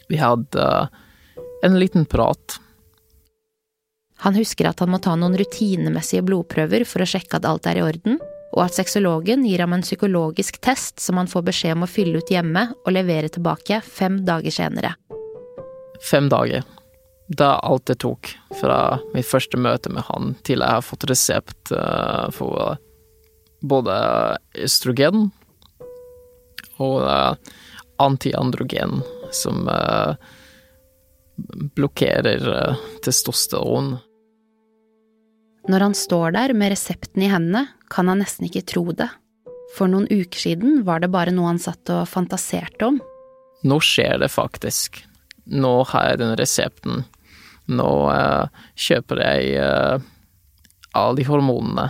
Vi 0.09 0.17
hadde 0.17 0.65
en 1.63 1.75
liten 1.79 2.07
prat 2.09 2.57
han 4.19 4.35
husker 4.35 4.67
at 4.67 4.81
han 4.83 4.91
må 4.91 4.99
ta 4.99 5.13
noen 5.15 5.37
rutinemessige 5.39 6.25
blodprøver 6.27 6.83
for 6.87 7.03
å 7.03 7.07
sjekke 7.07 7.39
at 7.39 7.47
alt 7.47 7.69
er 7.69 7.79
i 7.79 7.85
orden, 7.85 8.17
og 8.49 8.63
at 8.65 8.75
sexologen 8.75 9.45
gir 9.45 9.61
ham 9.63 9.75
en 9.77 9.85
psykologisk 9.85 10.57
test 10.65 10.99
som 10.99 11.19
han 11.21 11.29
får 11.29 11.45
beskjed 11.51 11.77
om 11.77 11.85
å 11.85 11.89
fylle 11.89 12.19
ut 12.19 12.33
hjemme 12.33 12.65
og 12.81 12.91
levere 12.95 13.29
tilbake 13.31 13.79
fem 13.85 14.19
dager 14.27 14.51
senere. 14.51 14.95
Fem 16.09 16.29
dager. 16.31 16.65
Det 17.29 17.45
er 17.45 17.61
alt 17.61 17.85
det 17.85 17.99
tok 18.01 18.31
fra 18.57 18.97
mitt 19.13 19.27
første 19.29 19.59
møte 19.61 19.91
med 19.93 20.07
han 20.07 20.33
til 20.47 20.63
jeg 20.65 20.79
har 20.79 20.85
fått 20.85 21.05
resept 21.11 21.71
eh, 21.75 22.25
for 22.33 22.79
både 23.61 23.93
østrogen 24.57 25.29
og 26.81 27.05
eh, 27.05 27.53
antiandrogen, 28.01 29.03
som 29.35 29.67
eh, 29.69 30.15
blokkerer 31.77 32.79
testosteron. 33.05 33.97
Når 35.69 35.83
han 35.85 35.93
står 35.93 36.33
der 36.33 36.53
med 36.57 36.71
resepten 36.73 37.21
i 37.21 37.29
hendene, 37.29 37.67
kan 37.93 38.09
han 38.09 38.23
nesten 38.23 38.47
ikke 38.47 38.65
tro 38.71 38.87
det. 38.89 39.09
For 39.75 39.89
noen 39.91 40.07
uker 40.09 40.41
siden 40.41 40.81
var 40.87 41.03
det 41.03 41.11
bare 41.13 41.33
noe 41.33 41.51
han 41.51 41.61
satt 41.61 41.91
og 41.93 42.07
fantaserte 42.09 42.87
om. 42.87 42.97
Nå 43.69 43.77
skjer 43.83 44.17
det 44.23 44.31
faktisk. 44.33 45.03
Nå 45.45 45.83
har 45.91 46.09
jeg 46.09 46.21
den 46.23 46.33
resepten. 46.39 47.03
Nå 47.69 47.91
uh, 48.09 48.49
kjøper 48.73 49.21
jeg 49.21 49.61
uh, 49.61 50.01
alle 50.97 51.19
de 51.21 51.27
hormonene. 51.29 51.89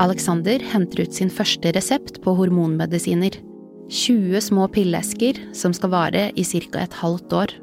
Alexander 0.00 0.62
henter 0.72 1.04
ut 1.04 1.12
sin 1.12 1.28
første 1.28 1.74
resept 1.76 2.22
på 2.24 2.38
hormonmedisiner. 2.38 3.36
20 3.92 4.40
små 4.48 4.68
pilleesker 4.72 5.40
som 5.56 5.74
skal 5.76 5.92
vare 5.92 6.28
i 6.38 6.44
ca. 6.46 6.86
et 6.86 7.00
halvt 7.02 7.32
år. 7.44 7.58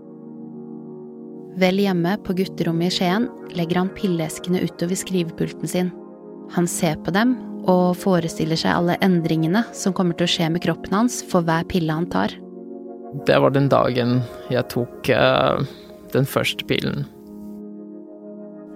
Vel 1.56 1.80
hjemme 1.80 2.18
på 2.26 2.34
gutterommet 2.36 2.92
i 2.92 2.96
Skien 2.98 3.30
legger 3.56 3.80
han 3.80 3.92
pilleeskene 3.96 4.60
utover 4.66 4.98
skrivepulten 5.00 5.70
sin. 5.72 5.92
Han 6.52 6.68
ser 6.68 6.98
på 7.06 7.14
dem 7.16 7.38
og 7.66 7.96
forestiller 7.98 8.60
seg 8.60 8.76
alle 8.76 8.98
endringene 9.06 9.64
som 9.74 9.96
kommer 9.96 10.18
til 10.20 10.28
å 10.28 10.34
skje 10.36 10.50
med 10.52 10.66
kroppen 10.66 10.94
hans 10.98 11.22
for 11.32 11.48
hver 11.48 11.64
pille 11.72 11.96
han 11.96 12.10
tar. 12.12 12.36
Det 13.26 13.40
var 13.40 13.56
den 13.56 13.70
dagen 13.72 14.20
jeg 14.52 14.68
tok 14.74 15.10
uh, 15.16 15.64
den 16.12 16.28
første 16.28 16.68
pillen. 16.68 17.08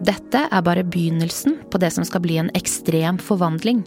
Dette 0.08 0.46
er 0.48 0.64
bare 0.64 0.88
begynnelsen 0.88 1.60
på 1.68 1.84
det 1.84 1.92
som 1.92 2.08
skal 2.08 2.24
bli 2.24 2.40
en 2.40 2.52
ekstrem 2.56 3.20
forvandling. 3.20 3.84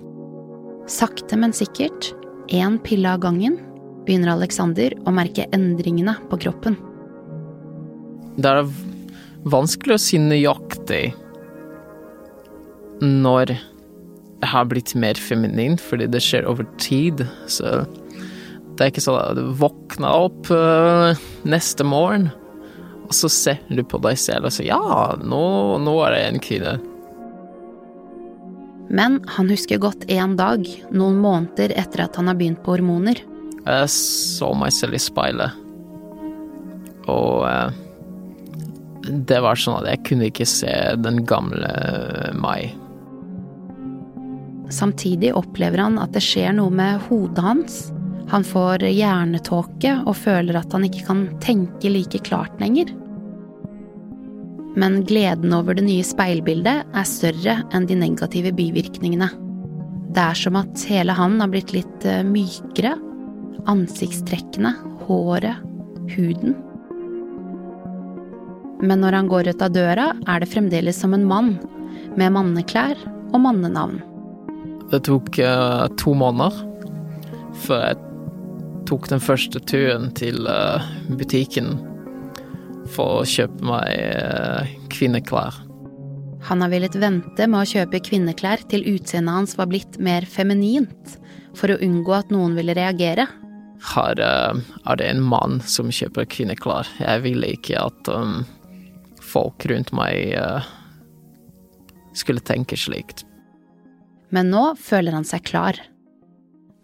Sakte, 0.85 1.39
men 1.41 1.57
sikkert, 1.57 2.13
én 2.53 2.77
pille 2.85 3.09
av 3.09 3.25
gangen, 3.25 3.57
begynner 4.05 4.35
Alexander 4.35 4.93
å 5.09 5.15
merke 5.15 5.49
endringene 5.57 6.19
på 6.29 6.43
kroppen. 6.45 6.77
Det 8.37 8.49
er 8.49 8.69
vanskelig 9.53 9.97
å 9.97 10.01
si 10.01 10.21
nøyaktig 10.23 11.05
når 13.03 13.53
jeg 13.53 14.51
har 14.51 14.69
blitt 14.71 14.95
mer 14.99 15.19
feminin, 15.19 15.77
fordi 15.79 16.09
det 16.11 16.23
skjer 16.23 16.47
over 16.51 16.67
tid. 16.83 17.25
Så 17.51 17.83
det 18.77 18.85
er 18.85 18.93
ikke 18.93 19.05
sånn 19.05 19.21
at 19.21 19.39
du 19.39 19.53
våkner 19.59 20.25
opp 20.27 20.51
uh, 20.51 21.19
neste 21.47 21.87
morgen, 21.87 22.31
og 23.07 23.13
så 23.17 23.31
ser 23.31 23.61
du 23.69 23.83
på 23.85 24.01
deg 24.03 24.19
selv 24.19 24.49
og 24.49 24.55
sier 24.55 24.73
ja, 24.73 24.81
nå, 25.21 25.45
nå 25.83 25.95
er 26.07 26.17
jeg 26.17 26.33
en 26.33 26.43
kvinne. 26.47 26.75
Men 28.93 29.21
han 29.37 29.49
husker 29.53 29.81
godt 29.81 30.09
en 30.13 30.35
dag, 30.37 30.67
noen 30.93 31.21
måneder 31.23 31.73
etter 31.81 32.05
at 32.05 32.19
han 32.19 32.29
har 32.29 32.37
begynt 32.41 32.61
på 32.65 32.75
hormoner. 32.75 33.23
Jeg 33.63 33.93
så 33.95 34.51
meg 34.59 34.75
selv 34.75 34.99
i 34.99 35.03
speilet, 35.03 35.55
og 37.07 37.47
uh, 37.47 37.82
det 39.03 39.41
var 39.43 39.59
sånn 39.59 39.81
at 39.81 39.89
jeg 39.91 40.05
kunne 40.09 40.29
ikke 40.31 40.49
se 40.49 40.73
den 41.03 41.23
gamle 41.29 41.73
meg. 42.39 42.73
Samtidig 44.73 45.35
opplever 45.37 45.83
han 45.85 45.99
at 46.01 46.15
det 46.15 46.23
skjer 46.25 46.55
noe 46.57 46.73
med 46.73 47.03
hodet 47.09 47.45
hans. 47.45 47.83
Han 48.33 48.45
får 48.47 48.87
hjernetåke 48.89 49.99
og 50.07 50.17
føler 50.17 50.57
at 50.63 50.73
han 50.73 50.87
ikke 50.89 51.05
kan 51.11 51.27
tenke 51.45 51.91
like 51.93 52.23
klart 52.25 52.55
lenger. 52.63 52.95
Men 54.79 55.03
gleden 55.05 55.53
over 55.53 55.77
det 55.77 55.85
nye 55.85 56.05
speilbildet 56.07 56.87
er 56.97 57.09
større 57.09 57.59
enn 57.77 57.89
de 57.91 57.99
negative 58.01 58.55
bivirkningene. 58.57 59.29
Det 60.13 60.23
er 60.23 60.39
som 60.39 60.57
at 60.61 60.85
hele 60.89 61.13
han 61.17 61.39
har 61.41 61.51
blitt 61.53 61.75
litt 61.77 62.07
eh, 62.09 62.25
mykere. 62.25 62.95
Ansiktstrekkene, 63.69 64.73
håret, 65.05 65.61
huden. 66.17 66.57
Men 68.83 68.99
når 69.03 69.15
han 69.15 69.29
går 69.31 69.53
ut 69.53 69.63
av 69.63 69.75
døra, 69.75 70.09
er 70.27 70.43
det 70.43 70.51
fremdeles 70.51 70.99
som 70.99 71.15
en 71.15 71.27
mann, 71.27 71.55
med 72.19 72.35
manneklær 72.35 72.99
og 73.33 73.39
mannenavn. 73.45 74.01
Det 74.91 75.05
tok 75.07 75.39
uh, 75.41 75.87
to 76.01 76.13
måneder 76.19 76.57
før 77.63 77.85
jeg 77.87 78.01
tok 78.91 79.07
den 79.13 79.23
første 79.23 79.61
turen 79.71 80.11
til 80.19 80.49
uh, 80.51 80.83
butikken 81.17 81.77
for 82.93 83.23
å 83.23 83.29
kjøpe 83.29 83.65
meg 83.65 83.87
uh, 84.19 84.73
kvinneklær. 84.93 85.63
Han 86.51 86.65
har 86.65 86.73
villet 86.73 86.99
vente 86.99 87.47
med 87.47 87.63
å 87.63 87.69
kjøpe 87.71 88.03
kvinneklær 88.03 88.65
til 88.69 88.83
utseendet 88.91 89.37
hans 89.39 89.55
var 89.57 89.71
blitt 89.71 90.01
mer 90.03 90.27
feminint, 90.27 91.15
for 91.55 91.71
å 91.71 91.79
unngå 91.85 92.17
at 92.17 92.33
noen 92.35 92.57
ville 92.59 92.75
reagere. 92.75 93.29
Her 93.93 94.19
er 94.19 94.99
det 94.99 95.07
en 95.07 95.23
mann 95.23 95.61
som 95.71 95.91
kjøper 95.95 96.27
kvinneklær. 96.35 96.91
Jeg 96.99 97.23
ville 97.25 97.55
ikke 97.55 97.79
at 97.79 98.11
um, 98.11 98.43
folk 99.33 99.67
rundt 99.71 99.93
meg 99.97 100.35
uh, 100.37 100.65
skulle 102.17 102.45
tenke 102.45 102.77
slikt. 102.79 103.25
Men 104.33 104.53
nå 104.53 104.73
føler 104.81 105.17
han 105.17 105.29
seg 105.29 105.45
klar. 105.49 105.79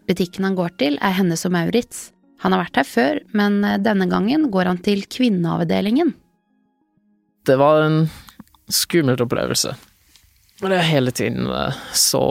Butikken 0.09 0.45
han 0.47 0.57
går 0.57 0.73
til, 0.81 0.97
er 1.01 1.17
Hennes 1.17 1.45
og 1.45 1.53
Maurits. 1.53 2.09
Han 2.43 2.53
har 2.55 2.63
vært 2.63 2.79
her 2.79 2.87
før, 2.87 3.19
men 3.35 3.59
eh, 3.67 3.79
denne 3.83 4.07
gangen 4.09 4.47
går 4.53 4.69
han 4.69 4.77
til 4.85 5.01
kvinneavdelingen. 5.11 6.13
Det 7.45 7.57
var 7.59 7.83
en 7.83 7.99
skummel 8.71 9.19
opplevelse. 9.19 9.73
Og 10.61 10.69
det 10.71 10.79
hele 10.87 11.11
tiden 11.15 11.49
uh, 11.49 11.75
så 11.95 12.21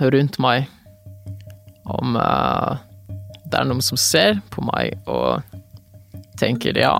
rundt 0.00 0.38
meg 0.42 0.68
om 1.90 2.14
det 3.50 3.58
er 3.58 3.66
noen 3.66 3.82
som 3.82 3.98
ser 3.98 4.38
på 4.54 4.62
meg 4.62 4.94
og 5.10 5.42
tenker 6.40 6.78
ja, 6.78 6.94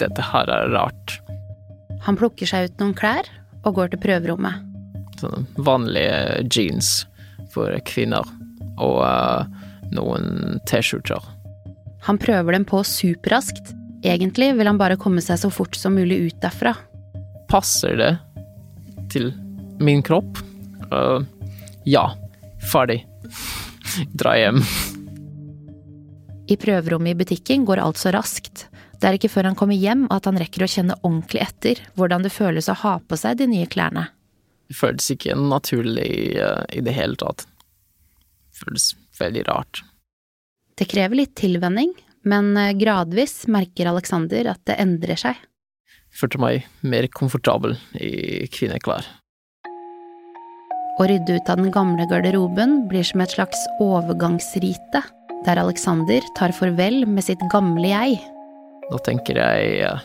dette 0.00 0.24
her 0.32 0.50
er 0.50 0.72
rart. 0.72 1.18
Han 2.06 2.18
plukker 2.18 2.48
seg 2.48 2.70
ut 2.70 2.82
noen 2.82 2.94
klær 2.96 3.28
og 3.64 3.76
går 3.76 3.92
til 3.92 4.02
prøverommet. 4.02 4.62
Sånne 5.20 5.44
vanlige 5.60 6.46
jeans 6.48 6.92
for 7.52 7.74
kvinner 7.88 8.24
og 8.80 9.02
uh, 9.04 9.44
noen 9.92 10.60
T-skjorter. 10.70 11.20
Han 12.06 12.20
prøver 12.20 12.56
dem 12.56 12.64
på 12.68 12.80
superraskt. 12.86 13.74
Egentlig 14.06 14.54
vil 14.56 14.70
han 14.70 14.80
bare 14.80 14.96
komme 15.00 15.20
seg 15.24 15.42
så 15.42 15.50
fort 15.52 15.76
som 15.76 15.98
mulig 15.98 16.22
ut 16.30 16.38
derfra. 16.40 16.72
Passer 17.52 17.98
det 18.00 18.14
til 19.12 19.32
min 19.82 20.00
kropp? 20.06 20.40
Uh, 20.88 21.20
ja. 21.84 22.08
Ferdig. 22.70 23.02
Dra 24.16 24.36
hjem. 24.38 24.64
I 26.50 26.56
prøverommet 26.58 27.14
i 27.14 27.18
butikken 27.20 27.64
går 27.68 27.82
alt 27.82 28.00
så 28.00 28.10
raskt. 28.14 28.66
Det 29.00 29.06
er 29.08 29.16
ikke 29.16 29.30
før 29.32 29.48
han 29.50 29.58
kommer 29.58 29.78
hjem 29.78 30.08
at 30.12 30.26
han 30.28 30.38
rekker 30.40 30.64
å 30.66 30.70
kjenne 30.70 30.96
ordentlig 31.00 31.44
etter 31.44 31.82
hvordan 31.96 32.26
det 32.26 32.32
føles 32.34 32.68
å 32.68 32.78
ha 32.82 32.96
på 33.00 33.18
seg 33.20 33.38
de 33.40 33.46
nye 33.52 33.68
klærne. 33.70 34.08
Det 34.70 34.76
føles 34.78 35.06
ikke 35.14 35.36
naturlig 35.38 36.10
uh, 36.38 36.64
i 36.74 36.82
det 36.84 36.94
hele 36.94 37.18
tatt. 37.18 37.46
Det 37.46 38.64
føles 38.64 38.90
veldig 39.18 39.46
rart. 39.48 39.82
Det 40.78 40.88
krever 40.90 41.22
litt 41.22 41.32
tilvenning, 41.36 41.92
men 42.24 42.54
eh, 42.56 42.72
gradvis 42.76 43.44
merker 43.52 43.90
Alexander 43.90 44.52
at 44.54 44.62
det 44.68 44.78
endrer 44.80 45.18
seg. 45.20 45.38
Jeg 46.10 46.20
følte 46.22 46.40
meg 46.42 46.68
mer 46.80 47.08
komfortabel 47.12 47.76
i 48.00 48.48
kvinneklær. 48.52 49.06
Å 51.00 51.06
rydde 51.08 51.38
ut 51.38 51.52
av 51.52 51.60
den 51.60 51.72
gamle 51.72 52.04
garderoben 52.08 52.82
blir 52.88 53.04
som 53.06 53.22
et 53.24 53.32
slags 53.36 53.60
overgangsrite, 53.80 55.04
der 55.46 55.60
Alexander 55.62 56.24
tar 56.36 56.52
farvel 56.52 57.06
med 57.08 57.24
sitt 57.24 57.42
gamle 57.52 57.88
jeg. 57.88 58.18
Nå 58.90 58.98
tenker 59.06 59.38
jeg 59.38 60.00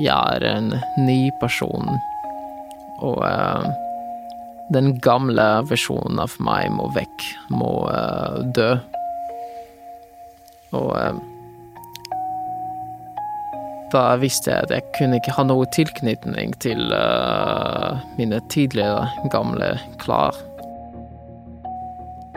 jeg 0.00 0.36
er 0.36 0.44
en 0.48 0.70
ny 1.04 1.30
person, 1.40 1.90
og 3.04 3.18
uh, 3.20 3.66
den 4.72 4.94
gamle 5.04 5.44
versjonen 5.68 6.22
av 6.22 6.32
meg 6.40 6.70
må 6.72 6.86
vekk, 6.96 7.26
må 7.52 7.72
uh, 7.90 8.40
dø. 8.56 8.70
Og 10.72 10.88
uh, 10.96 11.20
da 13.92 14.06
visste 14.16 14.54
jeg 14.54 14.64
at 14.64 14.72
jeg 14.72 14.88
kunne 14.96 15.20
ikke 15.20 15.36
ha 15.36 15.44
noe 15.44 15.68
tilknytning 15.76 16.54
til 16.64 16.80
mine 18.16 18.38
tidligere 18.48 19.28
gamle 19.34 19.74
klær. 20.00 20.38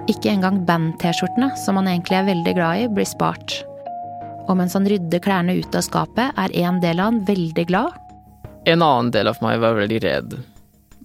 Ikke 0.05 0.29
engang 0.29 0.59
band-T-skjortene, 0.67 1.55
som 1.57 1.79
han 1.79 1.87
egentlig 1.89 2.19
er 2.19 2.27
veldig 2.27 2.51
glad 2.53 2.81
i, 2.83 2.89
blir 2.93 3.07
spart. 3.09 3.55
Og 4.45 4.53
mens 4.59 4.75
han 4.77 4.85
rydder 4.85 5.21
klærne 5.25 5.55
ut 5.57 5.73
av 5.73 5.81
skapet, 5.81 6.35
er 6.37 6.53
en 6.61 6.77
del 6.83 7.01
av 7.01 7.09
han 7.09 7.23
veldig 7.25 7.65
glad. 7.71 7.95
En 8.69 8.85
annen 8.85 9.09
del 9.13 9.31
av 9.31 9.41
meg 9.41 9.57
var 9.63 9.79
veldig 9.79 10.01
redd. 10.05 10.35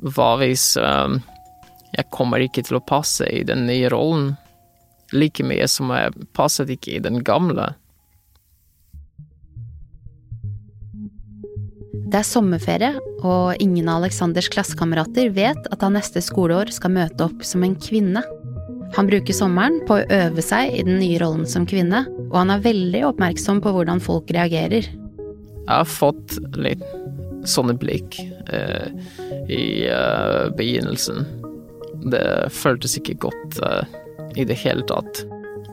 Hva 0.05 0.35
hvis 0.41 0.75
uh, 0.77 1.17
jeg 1.97 2.09
kommer 2.13 2.45
ikke 2.45 2.65
til 2.67 2.77
å 2.77 2.85
passe 2.85 3.25
i 3.25 3.41
den 3.49 3.65
nye 3.69 3.89
rollen 3.93 4.35
like 5.17 5.45
mye 5.45 5.65
som 5.69 5.89
jeg 5.97 6.29
passet 6.37 6.69
ikke 6.73 6.99
i 6.99 7.05
den 7.05 7.23
gamle? 7.25 7.71
Det 12.11 12.19
er 12.21 12.27
sommerferie, 12.27 12.93
og 13.23 13.61
ingen 13.63 13.89
av 13.89 14.01
Aleksanders 14.01 14.49
klassekamerater 14.51 15.31
vet 15.33 15.69
at 15.71 15.85
han 15.85 15.95
neste 15.95 16.21
skoleår 16.25 16.73
skal 16.75 16.97
møte 16.97 17.29
opp 17.29 17.45
som 17.47 17.65
en 17.65 17.77
kvinne. 17.79 18.25
Han 18.97 19.07
bruker 19.07 19.37
sommeren 19.37 19.79
på 19.87 19.99
å 20.01 20.07
øve 20.11 20.43
seg 20.43 20.75
i 20.75 20.83
den 20.87 20.99
nye 20.99 21.19
rollen 21.23 21.47
som 21.49 21.67
kvinne, 21.69 22.05
og 22.31 22.37
han 22.41 22.51
er 22.55 22.65
veldig 22.65 23.05
oppmerksom 23.13 23.61
på 23.63 23.73
hvordan 23.75 24.03
folk 24.03 24.31
reagerer. 24.35 24.89
Jeg 24.91 25.71
har 25.71 25.87
fått 25.87 26.35
litt 26.59 26.83
sånne 27.47 27.77
blikk 27.79 28.19
eh, 28.53 28.91
i 29.49 29.87
eh, 29.87 30.49
begynnelsen. 30.57 31.25
Det 32.11 32.51
føltes 32.55 32.99
ikke 32.99 33.19
godt 33.29 33.61
eh, 33.65 33.99
i 34.41 34.47
det 34.49 34.59
hele 34.65 34.85
tatt. 34.91 35.23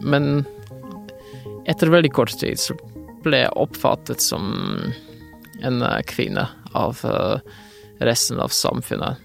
Men 0.06 0.46
etter 1.68 1.92
veldig 1.92 2.14
kort 2.16 2.36
tid 2.40 2.62
så 2.62 2.78
ble 3.26 3.44
jeg 3.44 3.56
oppfattet 3.60 4.22
som 4.24 4.54
en 5.66 5.82
kvinne 6.06 6.46
av 6.78 7.02
resten 7.98 8.38
av 8.40 8.54
samfunnet. 8.54 9.18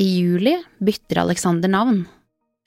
I 0.00 0.08
juli 0.20 0.54
bytter 0.80 1.20
Alexander 1.20 1.68
navn. 1.68 2.04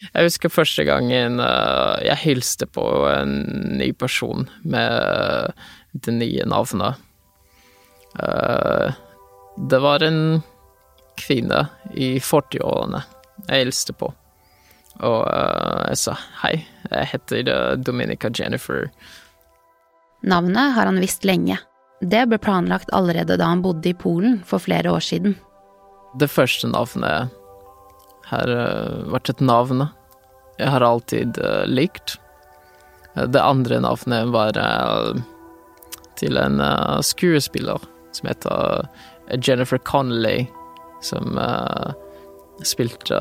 Jeg 0.03 0.27
husker 0.27 0.51
første 0.51 0.83
gangen 0.85 1.39
uh, 1.41 1.97
jeg 2.03 2.19
hilste 2.21 2.67
på 2.69 2.83
en 3.09 3.37
ny 3.79 3.89
person 3.97 4.45
med 4.61 5.53
det 6.05 6.13
nye 6.13 6.45
navnet. 6.49 6.99
Uh, 8.19 8.91
det 9.69 9.79
var 9.81 10.05
en 10.05 10.43
kvinne 11.17 11.63
i 11.97 12.17
40-årene 12.21 13.01
jeg 13.47 13.63
hilste 13.63 13.95
på. 13.97 14.11
Og 15.03 15.21
jeg 15.25 15.97
sa 16.03 16.13
hei, 16.43 16.59
jeg 16.91 17.09
heter 17.15 17.49
Dominica 17.81 18.29
Jennifer. 18.29 18.91
Navnet 20.21 20.75
har 20.75 20.85
han 20.85 21.01
visst 21.01 21.25
lenge. 21.25 21.57
Det 22.03 22.27
ble 22.29 22.37
planlagt 22.37 22.93
allerede 22.93 23.39
da 23.39 23.49
han 23.49 23.63
bodde 23.65 23.89
i 23.89 23.97
Polen 23.97 24.37
for 24.45 24.61
flere 24.61 24.93
år 24.93 25.01
siden. 25.01 25.33
Det 26.19 26.29
første 26.29 26.69
navnet 26.69 27.33
har 28.29 28.51
vært 29.11 29.31
et 29.33 29.41
navn 29.43 29.87
jeg 30.59 30.69
har 30.69 30.85
alltid 30.85 31.39
uh, 31.41 31.63
likt. 31.65 32.15
Eh, 33.15 33.25
det 33.25 33.41
andre 33.41 33.79
navnet 33.81 34.29
var 34.33 34.57
til 36.19 36.37
en 36.37 36.61
skuespiller 37.01 37.81
som 38.13 38.29
heter 38.29 38.85
Jennifer 39.41 39.81
Connolly, 39.81 40.45
som 41.01 41.39
spilte 42.63 43.17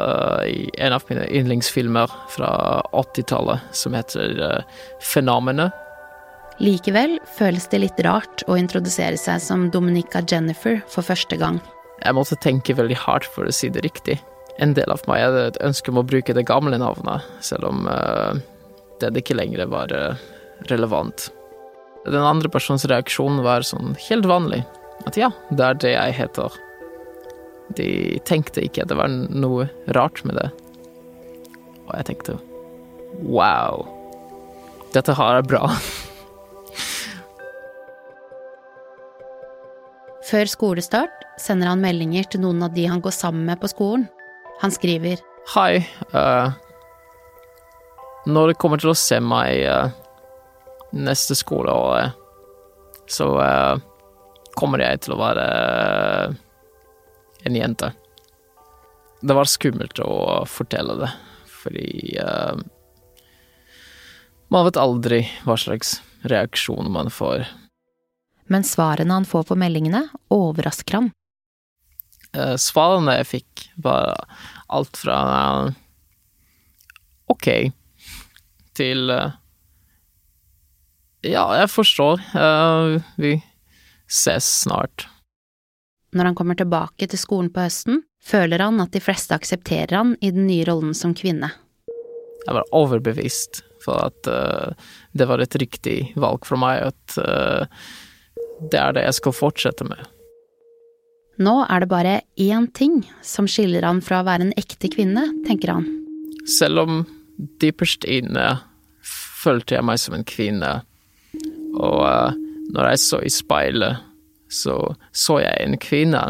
i 0.47 0.69
en 0.77 0.93
av 0.93 1.07
mine 1.09 1.25
yndlingsfilmer 1.33 2.13
fra 2.31 2.51
80-tallet, 2.93 3.65
som 3.73 3.97
heter 3.97 4.61
Fenomenet. 5.01 5.73
Likevel 6.61 7.17
føles 7.39 7.65
det 7.73 7.81
litt 7.81 8.01
rart 8.05 8.45
å 8.47 8.61
introdusere 8.61 9.17
seg 9.17 9.41
som 9.43 9.71
Dominica 9.73 10.21
Jennifer 10.21 10.83
for 10.93 11.07
første 11.07 11.41
gang. 11.41 11.63
Jeg 12.03 12.17
måtte 12.19 12.39
tenke 12.43 12.75
veldig 12.75 12.99
hardt 13.05 13.29
for 13.31 13.47
å 13.47 13.55
si 13.55 13.71
det 13.73 13.85
riktig 13.87 14.19
en 14.61 14.75
del 14.77 14.91
av 14.93 15.03
meg 15.09 15.23
hadde 15.25 15.45
et 15.51 15.61
ønske 15.65 15.93
om 15.93 16.01
å 16.01 16.07
bruke 16.07 16.35
det 16.37 16.45
gamle 16.49 16.79
navnet, 16.81 17.25
selv 17.45 17.69
om 17.71 17.87
uh, 17.89 18.37
det 19.01 19.13
ikke 19.23 19.37
lenger 19.39 19.65
var 19.73 19.93
uh, 19.97 20.21
relevant. 20.71 21.31
Den 22.05 22.23
andre 22.27 22.51
persons 22.53 22.87
reaksjon 22.91 23.43
var 23.47 23.67
sånn 23.67 23.97
helt 24.09 24.29
vanlig, 24.29 24.63
at 25.07 25.19
ja, 25.19 25.33
det 25.51 25.67
er 25.67 25.81
det 25.83 25.95
jeg 25.95 26.19
heter. 26.19 26.61
De 27.79 27.89
tenkte 28.29 28.65
ikke 28.67 28.85
at 28.85 28.93
det 28.93 28.99
var 28.99 29.11
noe 29.11 29.69
rart 29.97 30.23
med 30.29 30.37
det. 30.39 30.51
Og 31.89 31.93
jeg 31.97 32.09
tenkte 32.11 32.39
wow, 33.27 33.87
dette 34.95 35.15
har 35.17 35.41
jeg 35.41 35.49
bra. 35.51 35.69
Før 40.33 40.49
skolestart 40.49 41.27
sender 41.43 41.73
han 41.73 41.83
meldinger 41.83 42.27
til 42.31 42.45
noen 42.45 42.63
av 42.65 42.75
de 42.75 42.87
han 42.89 43.03
går 43.03 43.15
sammen 43.15 43.45
med 43.49 43.61
på 43.61 43.71
skolen. 43.73 44.07
Han 44.63 44.71
skriver 44.71 45.21
Hei. 45.55 45.83
Uh, 46.15 46.55
når 48.31 48.53
det 48.53 48.59
kommer 48.63 48.79
til 48.79 48.93
å 48.93 48.99
se 48.99 49.19
meg 49.19 49.65
uh, 49.67 49.91
neste 50.95 51.35
skoleår, 51.35 52.13
så 53.11 53.27
uh, 53.43 53.81
kommer 54.55 54.85
jeg 54.85 55.03
til 55.03 55.17
å 55.17 55.19
være 55.19 55.47
en 57.43 57.59
jente. 57.59 57.91
Det 59.23 59.35
var 59.35 59.51
skummelt 59.51 59.99
å 60.03 60.45
fortelle 60.51 60.95
det, 60.99 61.09
fordi 61.63 62.19
man 64.53 64.67
vet 64.67 64.79
aldri 64.79 65.21
hva 65.47 65.55
slags 65.59 65.97
reaksjon 66.27 66.91
man 66.93 67.11
får. 67.11 67.47
Men 68.51 68.67
svarene 68.67 69.15
han 69.15 69.27
får 69.27 69.47
på 69.49 69.57
meldingene, 69.59 70.05
overrasker 70.35 70.99
han. 70.99 71.11
Uh, 72.33 72.57
svarene 72.57 73.19
jeg 73.19 73.29
fikk, 73.29 73.63
var 73.85 74.15
alt 74.73 74.97
fra 74.97 75.17
uh, 75.69 75.75
ok 77.33 77.49
til 78.73 79.13
uh, 79.13 79.35
ja, 81.23 81.45
jeg 81.61 81.69
forstår. 81.71 82.23
vi 83.21 83.37
ses 84.11 84.47
snart. 84.65 85.05
Når 86.11 86.31
han 86.31 86.35
kommer 86.35 86.59
tilbake 86.59 87.07
til 87.07 87.21
skolen 87.21 87.53
på 87.53 87.63
høsten, 87.63 88.01
føler 88.19 88.65
han 88.65 88.83
at 88.83 88.91
de 88.91 88.99
fleste 89.01 89.37
aksepterer 89.37 89.95
han 90.01 90.17
i 90.19 90.33
den 90.35 90.49
nye 90.49 90.65
rollen 90.67 90.97
som 90.99 91.15
kvinne. 91.15 91.53
Jeg 92.43 92.57
var 92.59 92.67
overbevist 92.75 93.63
for 93.85 94.09
at 94.09 94.27
det 95.15 95.29
var 95.31 95.45
et 95.45 95.55
riktig 95.63 96.11
valg 96.19 96.43
for 96.49 96.59
meg, 96.59 96.91
at 96.91 97.15
det 98.73 98.83
er 98.83 98.99
det 98.99 99.07
jeg 99.07 99.21
skal 99.21 99.39
fortsette 99.45 99.87
med. 99.87 100.03
Nå 101.43 101.55
er 101.67 101.83
det 101.83 101.91
bare 101.91 102.21
én 102.39 102.69
ting 102.77 103.01
som 103.23 103.49
skiller 103.51 103.83
han 103.87 104.03
fra 104.05 104.21
å 104.21 104.27
være 104.27 104.47
en 104.47 104.55
ekte 104.61 104.91
kvinne, 104.93 105.25
tenker 105.47 105.75
han. 105.75 105.87
Selv 106.47 106.83
om 106.85 107.03
dypest 107.63 108.05
inne 108.05 108.61
følte 109.43 109.75
jeg 109.75 109.87
meg 109.87 109.99
som 109.99 110.15
en 110.15 110.27
kvinne, 110.29 110.73
og 111.73 112.01
uh, 112.05 112.37
når 112.75 112.93
jeg 112.93 113.03
så 113.03 113.23
i 113.25 113.33
speilet, 113.33 114.05
så 114.53 114.77
så 115.17 115.41
jeg 115.43 115.65
en 115.65 115.79
kvinne. 115.83 116.23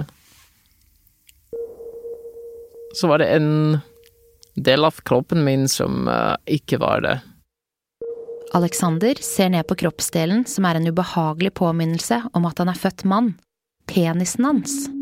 Så 2.96 3.10
var 3.10 3.20
det 3.20 3.28
en 3.34 3.82
del 4.54 4.86
av 4.86 5.02
kroppen 5.08 5.44
min 5.44 5.68
som 5.68 6.06
uh, 6.08 6.38
ikke 6.46 6.80
var 6.80 7.04
det. 7.04 7.18
Alexander 8.56 9.18
ser 9.24 9.52
ned 9.52 9.66
på 9.68 9.76
kroppsdelen 9.80 10.44
som 10.48 10.68
er 10.68 10.78
en 10.78 10.88
ubehagelig 10.92 11.54
påminnelse 11.56 12.20
om 12.36 12.48
at 12.48 12.60
han 12.60 12.72
er 12.72 12.80
født 12.80 13.08
mann 13.08 13.34
penisen 13.92 14.44
hans? 14.44 15.01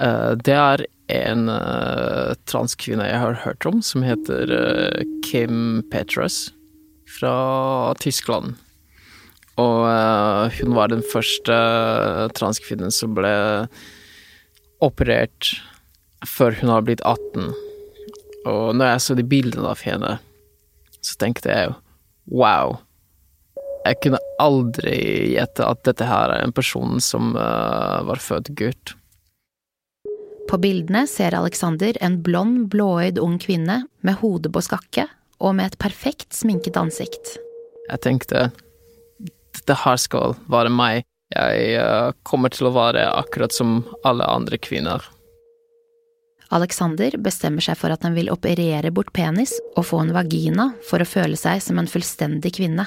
Uh, 0.00 0.34
det 0.40 0.56
er 0.56 0.84
en 1.14 1.48
uh, 1.50 2.34
transkvinne 2.48 3.06
jeg 3.08 3.20
har 3.20 3.40
hørt 3.44 3.66
om, 3.68 3.82
som 3.84 4.04
heter 4.06 4.50
uh, 4.50 5.02
Kim 5.26 5.82
Petras 5.92 6.48
fra 7.18 7.94
Tyskland. 8.02 8.56
Og 9.60 9.86
hun 10.56 10.72
var 10.74 10.90
den 10.90 11.04
første 11.06 11.54
transkvinnen 12.34 12.90
som 12.90 13.12
ble 13.14 13.30
operert 14.82 15.52
før 16.26 16.56
hun 16.58 16.72
har 16.72 16.82
blitt 16.82 17.04
18. 17.06 17.52
Og 18.50 18.74
når 18.74 18.90
jeg 18.90 19.04
så 19.04 19.14
de 19.14 19.26
bildene 19.30 19.70
av 19.70 19.84
henne, 19.86 20.16
så 21.04 21.14
tenkte 21.20 21.54
jeg 21.54 21.76
wow, 22.32 22.80
jeg 23.84 24.00
kunne 24.00 24.20
aldri 24.40 24.98
gjette 25.34 25.66
at 25.68 25.82
dette 25.86 26.08
her 26.08 26.32
er 26.32 26.44
en 26.44 26.54
person 26.56 27.00
som 27.04 27.34
uh, 27.36 28.00
var 28.08 28.22
født 28.22 28.54
gutt. 28.58 28.94
På 30.54 30.58
bildene 30.58 31.06
ser 31.10 31.34
Alexander 31.34 31.96
en 32.00 32.20
blond, 32.22 32.68
blåøyd 32.70 33.16
ung 33.18 33.40
kvinne 33.42 33.80
med 34.06 34.20
hodet 34.20 34.52
på 34.54 34.60
skakke 34.62 35.08
og 35.42 35.56
med 35.58 35.72
et 35.72 35.76
perfekt 35.82 36.30
sminket 36.38 36.78
ansikt. 36.78 37.32
Jeg 37.88 38.02
tenkte 38.04 38.44
dette 39.18 39.76
her 39.82 39.98
skal 39.98 40.36
være 40.46 40.70
meg. 40.70 41.02
Jeg 41.34 41.74
uh, 41.82 42.14
kommer 42.22 42.54
til 42.54 42.70
å 42.70 42.72
være 42.76 43.02
akkurat 43.16 43.50
som 43.50 43.80
alle 44.06 44.30
andre 44.30 44.62
kvinner. 44.62 45.02
Alexander 46.54 47.18
bestemmer 47.18 47.66
seg 47.66 47.74
for 47.82 47.90
at 47.90 48.06
han 48.06 48.14
vil 48.14 48.30
operere 48.30 48.94
bort 48.94 49.10
penis 49.10 49.56
og 49.74 49.88
få 49.90 50.04
en 50.04 50.14
vagina 50.14 50.70
for 50.86 51.02
å 51.02 51.12
føle 51.16 51.34
seg 51.34 51.66
som 51.66 51.82
en 51.82 51.90
fullstendig 51.90 52.54
kvinne. 52.62 52.86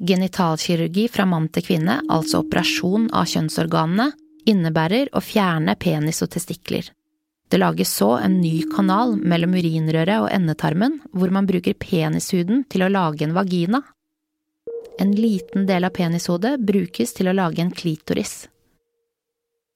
Genitalkirurgi 0.00 1.10
fra 1.12 1.28
mann 1.28 1.52
til 1.52 1.68
kvinne, 1.68 2.00
altså 2.08 2.46
operasjon 2.46 3.10
av 3.12 3.28
kjønnsorganene, 3.28 4.14
innebærer 4.48 5.10
å 5.12 5.22
fjerne 5.24 5.76
penis 5.80 6.22
og 6.24 6.32
testikler. 6.34 6.90
Det 7.48 7.60
lages 7.60 7.92
så 7.92 8.16
en 8.18 8.40
ny 8.40 8.64
kanal 8.72 9.16
mellom 9.20 9.52
urinrøret 9.54 10.24
og 10.24 10.30
endetarmen, 10.32 11.00
hvor 11.12 11.30
man 11.34 11.46
bruker 11.46 11.76
penishuden 11.78 12.64
til 12.72 12.86
å 12.86 12.90
lage 12.90 13.26
en 13.26 13.36
vagina. 13.36 13.82
En 14.98 15.12
liten 15.14 15.66
del 15.68 15.84
av 15.86 15.94
penishodet 15.94 16.56
brukes 16.64 17.14
til 17.14 17.28
å 17.30 17.36
lage 17.36 17.62
en 17.62 17.74
klitoris. 17.74 18.48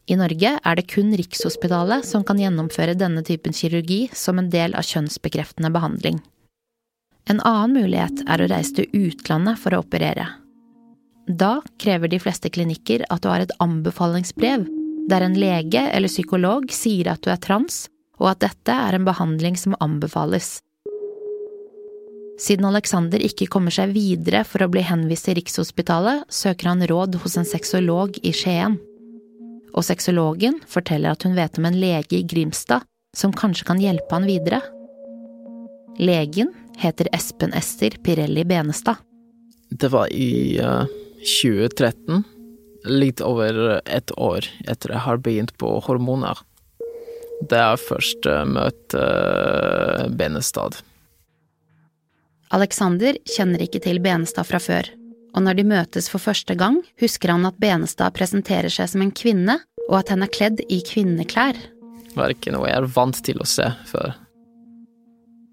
I 0.09 0.16
Norge 0.16 0.54
er 0.57 0.78
det 0.78 0.87
kun 0.88 1.12
Rikshospitalet 1.20 2.07
som 2.09 2.24
kan 2.24 2.40
gjennomføre 2.40 2.96
denne 2.96 3.20
typen 3.26 3.52
kirurgi 3.52 4.07
som 4.16 4.40
en 4.40 4.48
del 4.48 4.72
av 4.78 4.87
kjønnsbekreftende 4.88 5.70
behandling. 5.74 6.22
En 7.28 7.42
annen 7.44 7.76
mulighet 7.76 8.22
er 8.24 8.40
å 8.40 8.48
reise 8.48 8.78
til 8.78 8.88
utlandet 8.96 9.61
for 9.61 9.76
å 9.76 9.83
operere. 9.83 10.31
Da 11.29 11.61
krever 11.77 12.09
de 12.09 12.19
fleste 12.23 12.49
klinikker 12.49 13.05
at 13.12 13.23
du 13.23 13.29
har 13.29 13.45
et 13.45 13.53
anbefalingsbrev 13.61 14.64
der 15.09 15.25
en 15.25 15.37
lege 15.37 15.83
eller 15.93 16.09
psykolog 16.09 16.69
sier 16.73 17.12
at 17.12 17.23
du 17.25 17.31
er 17.33 17.41
trans, 17.41 17.87
og 18.21 18.33
at 18.33 18.43
dette 18.45 18.73
er 18.73 18.97
en 18.97 19.07
behandling 19.07 19.57
som 19.57 19.77
anbefales. 19.81 20.59
Siden 22.38 22.69
Alexander 22.69 23.23
ikke 23.25 23.49
kommer 23.51 23.75
seg 23.75 23.95
videre 23.97 24.45
for 24.47 24.62
å 24.62 24.71
bli 24.71 24.85
henvist 24.87 25.27
til 25.27 25.38
Rikshospitalet, 25.41 26.29
søker 26.31 26.71
han 26.71 26.85
råd 26.87 27.19
hos 27.25 27.37
en 27.41 27.49
sexolog 27.49 28.21
i 28.23 28.33
Skien. 28.37 28.79
Og 29.75 29.85
sexologen 29.85 30.61
forteller 30.71 31.12
at 31.12 31.27
hun 31.27 31.37
vet 31.38 31.59
om 31.59 31.67
en 31.69 31.81
lege 31.81 32.21
i 32.21 32.27
Grimstad 32.29 32.87
som 33.17 33.35
kanskje 33.35 33.67
kan 33.69 33.83
hjelpe 33.83 34.14
han 34.14 34.29
videre. 34.29 34.62
Legen 35.99 36.53
heter 36.79 37.11
Espen 37.12 37.53
Ester 37.59 37.97
Pirelli 38.05 38.45
Benestad. 38.47 39.03
Det 39.69 39.91
var 39.93 40.09
i 40.14 40.61
uh, 40.62 40.87
2013, 41.22 42.24
litt 42.88 43.20
over 43.24 43.81
et 43.85 44.12
år 44.16 44.46
etter 44.68 44.94
jeg 44.94 45.04
har 45.04 45.22
begynt 45.22 45.54
på 45.59 45.78
hormoner. 45.87 46.38
Det 47.48 47.59
er 47.59 47.78
først 47.78 48.26
møte 48.26 48.46
møtte 48.50 49.02
uh, 49.02 50.07
Benestad. 50.11 50.81
Alexander 52.54 53.18
kjenner 53.28 53.62
ikke 53.62 53.83
til 53.85 54.00
Benestad 54.02 54.48
fra 54.48 54.61
før, 54.62 54.88
og 55.37 55.44
når 55.44 55.59
de 55.59 55.66
møtes 55.68 56.09
for 56.11 56.22
første 56.22 56.57
gang, 56.59 56.81
husker 57.00 57.35
han 57.35 57.46
at 57.46 57.59
Benestad 57.61 58.16
presenterer 58.16 58.72
seg 58.72 58.88
som 58.90 59.04
en 59.04 59.12
kvinne, 59.12 59.59
og 59.88 60.00
at 60.00 60.12
hun 60.12 60.24
er 60.24 60.33
kledd 60.33 60.62
i 60.68 60.81
kvinneklær. 60.85 61.59
Det 62.09 62.16
var 62.16 62.33
ikke 62.33 62.54
noe 62.54 62.70
jeg 62.70 62.81
er 62.81 62.88
vant 62.96 63.20
til 63.24 63.38
å 63.42 63.46
se 63.46 63.68
før. 63.90 64.16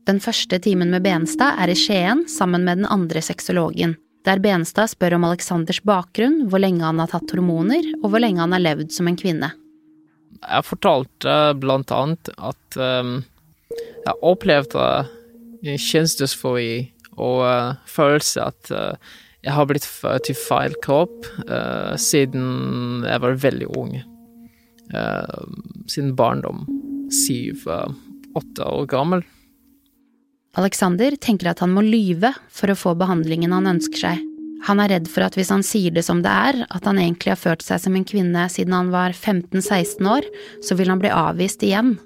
Den 0.06 0.22
første 0.22 0.58
timen 0.62 0.92
med 0.94 1.04
Benestad 1.06 1.60
er 1.62 1.72
i 1.74 1.78
Skien 1.78 2.26
sammen 2.30 2.66
med 2.66 2.82
den 2.82 2.90
andre 2.94 3.22
sexologen, 3.26 3.98
der 4.26 4.42
Benstad 4.42 4.90
spør 4.92 5.18
om 5.20 5.28
Aleksanders 5.28 5.82
bakgrunn, 5.86 6.48
hvor 6.50 6.62
lenge 6.62 6.86
han 6.86 7.02
har 7.02 7.12
tatt 7.12 7.34
hormoner, 7.36 7.86
og 8.02 8.10
hvor 8.12 8.24
lenge 8.24 8.42
han 8.42 8.56
har 8.56 8.64
levd 8.64 8.94
som 8.96 9.10
en 9.10 9.20
kvinne. 9.20 9.52
Jeg 10.46 10.66
fortalte 10.68 11.36
blant 11.62 11.94
annet 11.94 12.32
at 12.38 12.80
um, 12.80 13.20
jeg 14.06 14.20
opplevde 14.26 14.88
kjønnsdysfori 15.66 16.74
og 17.16 17.40
uh, 17.46 17.78
følelse 17.90 18.44
at 18.44 18.74
uh, 18.74 19.14
jeg 19.46 19.54
har 19.56 19.70
blitt 19.70 19.86
født 19.86 20.32
i 20.34 20.38
feil 20.38 20.76
kropp 20.84 21.30
uh, 21.46 21.94
siden 22.02 23.06
jeg 23.06 23.22
var 23.22 23.42
veldig 23.46 23.70
ung. 23.78 23.96
siden 25.90 26.12
barndom. 26.16 26.66
Syv-åtte 27.10 28.66
år 28.66 28.86
gammel. 28.90 29.24
Alexander 30.56 31.16
tenker 31.20 31.52
at 31.52 31.60
han 31.64 31.74
må 31.76 31.84
lyve 31.84 32.32
for 32.54 32.72
å 32.72 32.78
få 32.80 32.96
behandlingen 33.00 33.54
han 33.56 33.68
ønsker 33.76 34.02
seg. 34.06 34.24
Han 34.66 34.80
er 34.82 34.96
redd 34.96 35.10
for 35.12 35.26
at 35.26 35.36
hvis 35.38 35.52
han 35.54 35.62
sier 35.68 35.94
det 35.94 36.06
som 36.08 36.24
det 36.26 36.32
er, 36.32 36.62
at 36.72 36.88
han 36.88 36.98
egentlig 36.98 37.34
har 37.34 37.42
ført 37.42 37.66
seg 37.66 37.82
som 37.84 37.96
en 37.98 38.08
kvinne 38.08 38.48
siden 38.50 38.74
han 38.74 38.90
var 38.94 39.14
15–16 39.14 40.08
år, 40.10 40.26
så 40.64 40.78
vil 40.80 40.90
han 40.90 41.02
bli 41.04 41.12
avvist 41.14 41.66
igjen. 41.66 41.98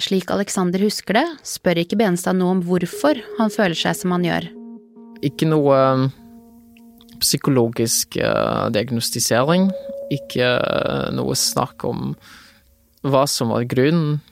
Slik 0.00 0.30
Alexander 0.34 0.82
husker 0.82 1.18
det, 1.18 1.26
spør 1.46 1.82
ikke 1.82 1.98
Benstad 2.00 2.38
noe 2.38 2.56
om 2.56 2.62
hvorfor 2.66 3.18
han 3.38 3.52
føler 3.52 3.76
seg 3.78 3.98
som 3.98 4.14
han 4.14 4.24
gjør. 4.26 4.48
Ikke 5.26 5.48
noe 5.50 5.76
um, 5.98 6.06
psykologisk 7.22 8.18
uh, 8.22 8.70
diagnostisering. 8.74 9.68
Ikke 10.14 10.54
uh, 10.62 11.10
noe 11.14 11.36
snakk 11.38 11.84
om 11.86 12.14
hva 13.04 13.26
som 13.28 13.52
var 13.52 13.66
grunnen 13.68 14.22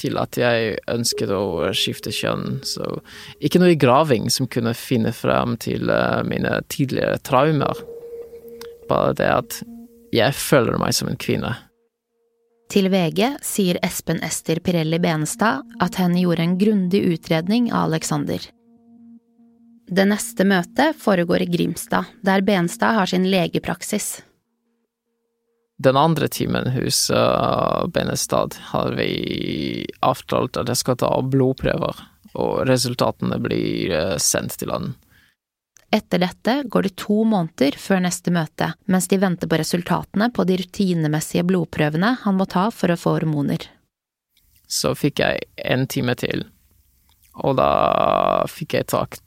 til 0.00 0.18
at 0.20 0.36
jeg 0.38 0.76
ønsket 0.92 1.32
å 1.32 1.70
skifte 1.76 2.12
kjønn. 2.14 2.60
Så 2.66 2.98
ikke 3.40 3.60
noe 3.62 3.78
graving 3.80 4.30
som 4.32 4.48
kunne 4.50 4.74
finne 4.76 5.12
frem 5.16 5.56
til 5.62 5.90
uh, 5.90 6.22
mine 6.26 6.58
tidligere 6.72 7.20
traumer. 7.26 7.84
Bare 8.90 9.14
det 9.18 9.30
at 9.32 9.62
jeg 10.14 10.36
føler 10.38 10.78
meg 10.80 10.94
som 10.96 11.10
en 11.10 11.20
kvinne. 11.20 11.54
Til 12.72 12.88
VG 12.90 13.36
sier 13.46 13.78
Espen 13.86 14.18
Ester 14.26 14.58
Pirelli 14.64 14.98
Benestad 15.02 15.62
at 15.82 15.98
hen 16.00 16.16
gjorde 16.18 16.42
en 16.42 16.56
grundig 16.58 17.02
utredning 17.14 17.70
av 17.70 17.92
Alexander. 17.92 18.42
Det 19.86 20.02
neste 20.10 20.42
møtet 20.42 20.98
foregår 20.98 21.44
i 21.44 21.50
Grimstad, 21.50 22.10
der 22.26 22.42
Benestad 22.42 22.96
har 22.98 23.06
sin 23.06 23.28
legepraksis. 23.30 24.16
Den 25.78 25.96
andre 25.96 26.28
timen 26.28 26.70
hos 26.72 27.10
uh, 27.10 27.86
Benestad 27.92 28.56
har 28.72 28.92
vi 28.96 29.84
avtalt 30.00 30.56
at 30.56 30.70
jeg 30.72 30.80
skal 30.80 30.96
ta 31.02 31.10
blodprøver, 31.20 32.00
og 32.32 32.62
resultatene 32.68 33.36
blir 33.44 33.92
uh, 33.92 34.14
sendt 34.16 34.56
til 34.56 34.72
han. 34.72 34.94
Etter 35.92 36.20
dette 36.24 36.54
går 36.72 36.88
det 36.88 36.96
to 36.98 37.22
måneder 37.28 37.76
før 37.78 38.00
neste 38.08 38.32
møte, 38.34 38.72
mens 38.90 39.06
de 39.12 39.20
venter 39.22 39.48
på 39.48 39.60
resultatene 39.60 40.30
på 40.34 40.46
de 40.48 40.56
rutinemessige 40.62 41.44
blodprøvene 41.46 42.16
han 42.24 42.38
må 42.40 42.48
ta 42.50 42.66
for 42.74 42.90
å 42.90 42.98
få 42.98 43.18
hormoner. 43.20 43.68
Så 44.66 44.96
fikk 44.98 45.22
jeg 45.22 45.46
en 45.62 45.86
time 45.86 46.16
til, 46.18 46.42
og 47.38 47.60
da 47.60 47.70
fikk 48.50 48.80
jeg 48.80 48.88
tak 48.90 49.20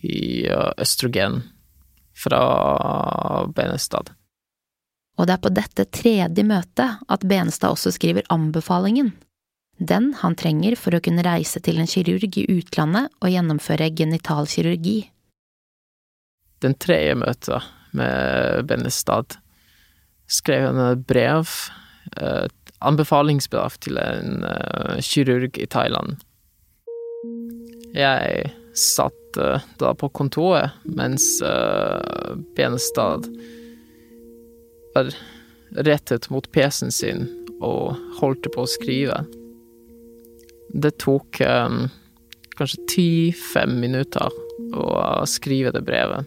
i 0.00 0.46
øh, 0.48 0.72
østrogen 0.80 1.42
fra 2.16 2.40
Benestad. 3.52 4.15
Og 5.16 5.26
det 5.26 5.36
er 5.36 5.42
på 5.42 5.52
dette 5.56 5.86
tredje 5.96 6.44
møtet 6.44 7.02
at 7.08 7.24
Benestad 7.28 7.72
også 7.72 7.94
skriver 7.96 8.26
anbefalingen. 8.32 9.14
Den 9.76 10.12
han 10.22 10.36
trenger 10.36 10.76
for 10.80 10.96
å 10.96 11.02
kunne 11.04 11.24
reise 11.24 11.60
til 11.60 11.80
en 11.80 11.88
kirurg 11.88 12.36
i 12.40 12.46
utlandet 12.52 13.12
og 13.20 13.32
gjennomføre 13.32 13.90
genitalkirurgi 13.96 15.02
den 16.66 16.76
tredje 16.80 17.16
møtet 17.18 17.66
med 17.96 18.66
Benestad 18.68 19.38
skrev 20.26 20.70
han 20.70 20.80
et 20.82 21.04
brev, 21.08 21.50
et 22.16 22.72
anbefalingsbrev 22.84 23.78
til 23.84 24.00
en 24.00 24.44
uh, 24.44 24.96
kirurg 25.04 25.58
i 25.60 25.68
Thailand. 25.70 26.18
Jeg 27.96 28.50
satt 28.76 29.40
uh, 29.40 29.62
da 29.80 29.92
på 29.96 30.10
kontoret 30.16 30.76
mens 30.84 31.36
uh, 31.44 32.34
Benestad 32.56 33.30
var 34.96 35.12
rettet 35.86 36.30
mot 36.32 36.46
PC-en 36.52 36.92
sin 36.92 37.26
og 37.60 37.96
holdt 38.20 38.48
på 38.54 38.64
å 38.64 38.70
skrive. 38.70 39.22
Det 40.76 40.96
tok 41.02 41.40
um, 41.44 41.86
kanskje 42.56 42.86
ti-fem 42.92 43.78
minutter 43.80 44.32
å 44.76 45.24
skrive 45.28 45.72
det 45.76 45.84
brevet. 45.86 46.26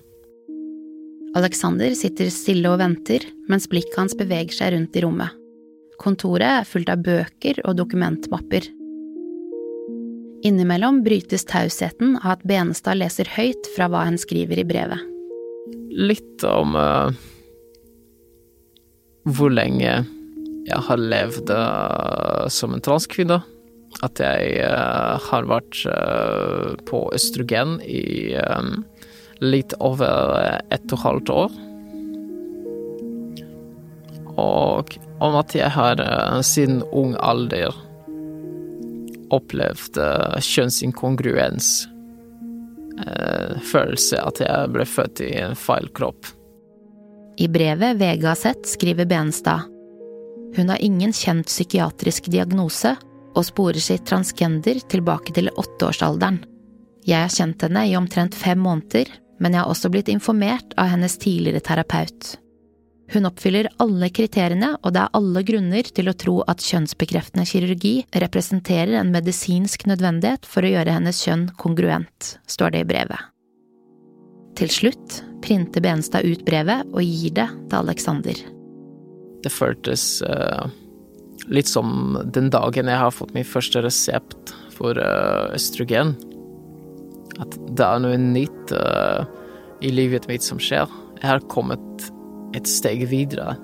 Alexander 1.38 1.94
sitter 1.94 2.32
stille 2.34 2.72
og 2.72 2.80
venter, 2.82 3.26
mens 3.50 3.70
blikket 3.70 4.00
hans 4.00 4.18
beveger 4.18 4.56
seg 4.56 4.74
rundt 4.74 4.98
i 4.98 5.04
rommet. 5.06 5.36
Kontoret 6.02 6.62
er 6.62 6.68
fullt 6.68 6.90
av 6.90 7.04
bøker 7.06 7.60
og 7.68 7.78
dokumentmapper. 7.78 8.66
Innimellom 10.48 11.02
brytes 11.04 11.44
tausheten 11.46 12.16
av 12.22 12.38
at 12.38 12.46
Benestad 12.48 13.02
leser 13.02 13.30
høyt 13.36 13.68
fra 13.76 13.90
hva 13.92 14.06
hun 14.08 14.18
skriver 14.18 14.62
i 14.62 14.66
brevet. 14.66 15.04
Litt 15.92 16.46
om 16.48 16.78
uh, 16.80 17.12
hvor 19.36 19.54
lenge 19.54 20.04
jeg 20.70 20.82
har 20.86 21.02
levd 21.02 21.50
uh, 21.54 22.46
som 22.52 22.76
en 22.76 22.84
transkvinne. 22.84 23.40
At 24.06 24.22
jeg 24.22 24.60
uh, 24.62 25.18
har 25.30 25.48
vært 25.50 25.82
på 26.88 27.02
østrogen 27.16 27.80
i 27.82 28.38
litt 29.40 29.74
over 29.80 30.36
ett 30.70 30.92
og 30.92 31.00
et 31.00 31.04
halvt 31.04 31.34
år. 31.34 31.58
Og 34.40 34.98
om 35.20 35.36
at 35.40 35.56
jeg 35.56 35.72
har 35.76 36.00
eh, 36.00 36.42
siden 36.46 36.82
ung 36.96 37.16
alder 37.20 37.76
opplevd 39.36 40.00
eh, 40.00 40.40
kjønnsinkongruens. 40.44 41.72
Eh, 43.00 43.60
følelse 43.72 44.22
at 44.24 44.42
jeg 44.44 44.74
ble 44.76 44.88
født 44.88 45.24
i 45.28 45.34
en 45.44 45.58
feil 45.60 45.92
kropp. 45.96 46.32
I 47.40 47.48
brevet 47.48 47.96
VG 47.96 48.26
har 48.28 48.36
sett, 48.36 48.68
skriver 48.68 49.06
Benstad. 49.06 49.62
hun 50.56 50.70
har 50.70 50.78
ingen 50.78 51.14
kjent 51.14 51.48
psykiatrisk 51.48 52.26
diagnose 52.26 52.96
og 53.36 53.46
sporer 53.46 53.80
sitt 53.80 54.04
transgender 54.10 54.82
tilbake 54.92 55.32
til 55.34 55.48
åtteårsalderen. 55.50 56.42
Jeg 57.08 57.22
har 57.22 57.32
kjent 57.32 57.64
henne 57.64 57.86
i 57.88 57.96
omtrent 57.96 58.36
fem 58.36 58.60
måneder, 58.60 59.08
men 59.40 59.54
jeg 59.54 59.62
har 59.62 59.72
også 59.72 59.92
blitt 59.94 60.12
informert 60.12 60.76
av 60.76 60.92
hennes 60.92 61.16
tidligere 61.18 61.64
terapeut. 61.64 62.34
Hun 63.14 63.26
oppfyller 63.26 63.72
alle 63.80 64.12
kriteriene, 64.12 64.74
og 64.84 64.94
det 64.94 65.06
er 65.06 65.16
alle 65.16 65.46
grunner 65.48 65.88
til 65.96 66.12
å 66.12 66.18
tro 66.20 66.36
at 66.44 66.60
kjønnsbekreftende 66.60 67.48
kirurgi 67.48 67.96
representerer 68.12 69.00
en 69.00 69.16
medisinsk 69.16 69.88
nødvendighet 69.88 70.44
for 70.46 70.68
å 70.68 70.76
gjøre 70.76 71.00
hennes 71.00 71.24
kjønn 71.24 71.48
kongruent, 71.56 72.36
står 72.52 72.76
det 72.76 72.84
i 72.84 72.92
brevet. 72.92 73.32
Til 74.60 74.76
slutt 74.76 75.22
printer 75.50 75.82
Benstad 75.82 76.28
ut 76.30 76.46
brevet 76.46 76.86
og 76.94 77.02
gir 77.02 77.34
det 77.34 77.48
til 77.72 77.80
Alexander. 77.82 78.38
Det 79.42 79.50
føltes 79.50 80.22
uh, 80.22 80.68
litt 81.50 81.70
som 81.72 82.20
den 82.36 82.52
dagen 82.54 82.92
jeg 82.92 83.02
har 83.02 83.16
fått 83.16 83.34
min 83.34 83.48
første 83.48 83.82
resept 83.82 84.54
for 84.76 85.00
uh, 85.02 85.50
østrogen 85.56 86.14
at 87.42 87.58
det 87.74 87.88
er 87.88 88.04
noe 88.04 88.20
nytt 88.22 88.76
uh, 88.78 89.26
i 89.82 89.90
livet 89.90 90.28
mitt 90.30 90.46
som 90.46 90.62
skjer. 90.62 90.86
Jeg 91.18 91.26
har 91.32 91.42
kommet 91.50 92.10
et 92.54 92.70
steg 92.70 93.08
videre. 93.10 93.56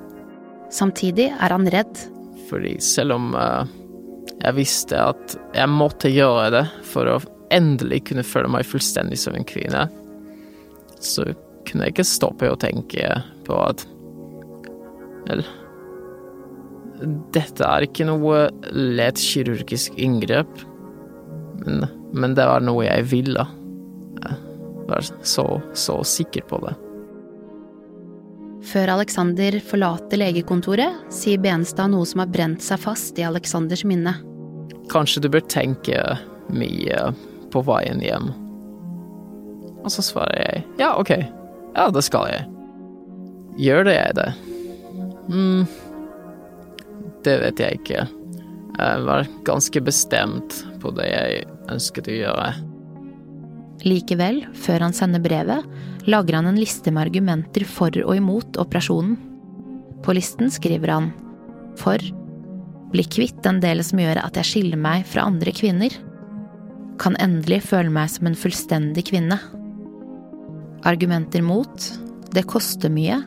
Samtidig 0.73 1.29
er 1.35 1.53
han 1.53 1.69
redd. 1.69 2.01
Fordi 2.45 2.75
selv 2.83 3.15
om 3.15 3.31
jeg 3.33 4.53
visste 4.53 4.99
at 5.01 5.33
jeg 5.55 5.69
måtte 5.73 6.11
gjøre 6.13 6.51
det 6.53 6.65
for 6.85 7.09
å 7.09 7.15
endelig 7.53 8.03
kunne 8.11 8.25
føle 8.25 8.51
meg 8.53 8.67
fullstendig 8.69 9.17
som 9.17 9.33
en 9.37 9.47
kvinne, 9.49 9.87
så 11.01 11.25
kunne 11.67 11.87
jeg 11.87 11.95
ikke 11.95 12.07
stoppe 12.07 12.49
å 12.51 12.59
tenke 12.59 13.11
på 13.47 13.59
at 13.65 13.85
Vel 15.25 15.43
Dette 17.35 17.65
er 17.65 17.83
ikke 17.83 18.05
noe 18.07 18.45
lett 18.71 19.19
kirurgisk 19.19 19.97
inngrep, 19.99 20.47
men, 21.65 21.83
men 22.15 22.35
det 22.37 22.45
var 22.47 22.63
noe 22.63 22.85
jeg 22.85 23.03
ville. 23.11 23.43
Jeg 24.23 24.37
var 24.87 25.03
så, 25.27 25.43
så 25.75 25.97
sikker 26.07 26.45
på 26.47 26.61
det. 26.63 26.71
Før 28.65 28.93
Alexander 28.95 29.59
forlater 29.59 30.23
legekontoret, 30.23 31.03
sier 31.13 31.41
Benstad 31.43 31.91
noe 31.91 32.07
som 32.07 32.23
har 32.23 32.31
brent 32.31 32.63
seg 32.63 32.79
fast 32.81 33.19
i 33.19 33.27
Alexanders 33.27 33.83
minne. 33.85 34.15
Kanskje 34.89 35.25
du 35.25 35.29
bør 35.35 35.43
tenke 35.51 35.99
mye 36.55 37.09
på 37.51 37.61
veien 37.67 38.01
hjem. 38.01 38.31
Og 39.83 39.91
så 39.93 40.05
svarer 40.05 40.39
jeg 40.41 40.63
ja, 40.81 40.95
ok, 40.97 41.11
ja, 41.75 41.89
det 41.91 42.05
skal 42.07 42.29
jeg. 42.31 42.45
Gjør 43.61 43.87
det 43.87 43.97
jeg 43.99 44.15
det? 44.21 44.29
mm 45.29 45.83
det 47.25 47.35
vet 47.41 47.61
jeg 47.61 47.79
ikke. 47.79 48.05
Jeg 48.75 49.03
var 49.07 49.27
ganske 49.47 49.81
bestemt 49.83 50.61
på 50.81 50.91
det 50.97 51.07
jeg 51.09 51.45
ønsket 51.71 52.09
å 52.11 52.17
gjøre. 52.19 52.49
Likevel, 53.85 54.41
før 54.57 54.87
han 54.87 54.95
sender 54.95 55.23
brevet, 55.23 55.65
lager 56.09 56.39
han 56.39 56.49
en 56.49 56.59
liste 56.59 56.93
med 56.93 57.07
argumenter 57.07 57.65
for 57.67 57.95
og 58.03 58.13
imot 58.17 58.59
operasjonen. 58.61 59.17
På 60.05 60.13
listen 60.13 60.51
skriver 60.53 60.93
han 60.93 61.11
for 61.79 62.01
bli 62.93 63.03
kvitt 63.09 63.41
den 63.43 63.57
delen 63.63 63.83
som 63.83 63.99
gjør 63.99 64.21
at 64.21 64.37
jeg 64.39 64.51
skiller 64.51 64.79
meg 64.79 65.07
fra 65.09 65.25
andre 65.27 65.51
kvinner. 65.55 65.93
Kan 67.01 67.17
endelig 67.19 67.63
føle 67.71 67.91
meg 67.91 68.11
som 68.13 68.29
en 68.29 68.37
fullstendig 68.39 69.07
kvinne. 69.09 69.39
Argumenter 70.85 71.41
mot 71.41 71.91
det 72.35 72.45
koster 72.51 72.91
mye. 72.93 73.21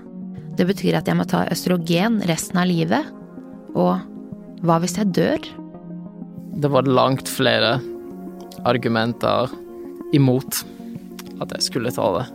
Det 0.59 0.67
betyr 0.69 0.99
at 0.99 1.09
jeg 1.09 1.19
må 1.19 1.25
ta 1.29 1.45
østrogen 1.53 2.21
resten 2.29 2.61
av 2.61 2.69
livet. 2.71 3.09
Og 3.79 3.99
hva 4.67 4.79
hvis 4.83 4.99
jeg 4.99 5.13
dør? 5.17 5.49
Det 6.59 6.71
var 6.71 6.91
langt 6.91 7.31
flere 7.31 7.79
argumenter 8.67 9.53
imot 10.17 10.63
at 11.43 11.55
jeg 11.55 11.67
skulle 11.69 11.95
ta 11.95 12.09
det. 12.19 12.27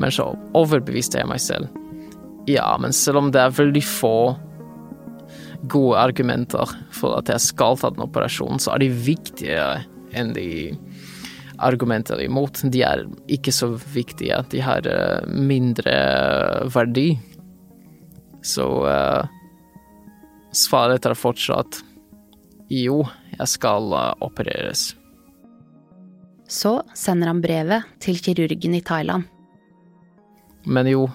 Men 0.00 0.14
så 0.14 0.30
overbeviste 0.56 1.20
jeg 1.20 1.28
meg 1.28 1.42
selv. 1.44 1.68
Ja, 2.48 2.72
men 2.80 2.94
selv 2.96 3.20
om 3.20 3.30
det 3.34 3.42
er 3.42 3.54
veldig 3.54 3.84
få 3.86 4.16
gode 5.70 5.98
argumenter 6.00 6.72
for 6.90 7.20
at 7.20 7.30
jeg 7.30 7.44
skal 7.44 7.78
ta 7.78 7.92
den 7.92 8.02
operasjonen, 8.02 8.58
så 8.58 8.74
er 8.74 8.82
de 8.82 8.90
viktigere 8.90 9.84
enn 10.16 10.32
de 10.34 10.72
argumenter 11.62 12.20
imot. 12.24 12.62
De 12.72 12.82
er 12.86 13.04
ikke 13.30 13.54
så 13.54 13.70
viktige. 13.94 14.40
De 14.50 14.62
har 14.64 14.86
eh, 14.88 15.28
mindre 15.28 15.94
verdi. 16.72 17.12
Så 18.42 18.64
uh, 18.82 19.22
svaret 20.50 21.06
er 21.06 21.14
fortsatt 21.14 21.78
jo, 22.72 23.04
jeg 23.36 23.48
skal 23.52 23.92
opereres. 24.24 24.88
Så 26.50 26.80
sender 26.98 27.30
han 27.30 27.42
brevet 27.44 27.86
til 28.02 28.18
kirurgen 28.18 28.74
i 28.74 28.82
Thailand. 28.84 29.28
Men 30.66 30.90
jo, 30.90 31.06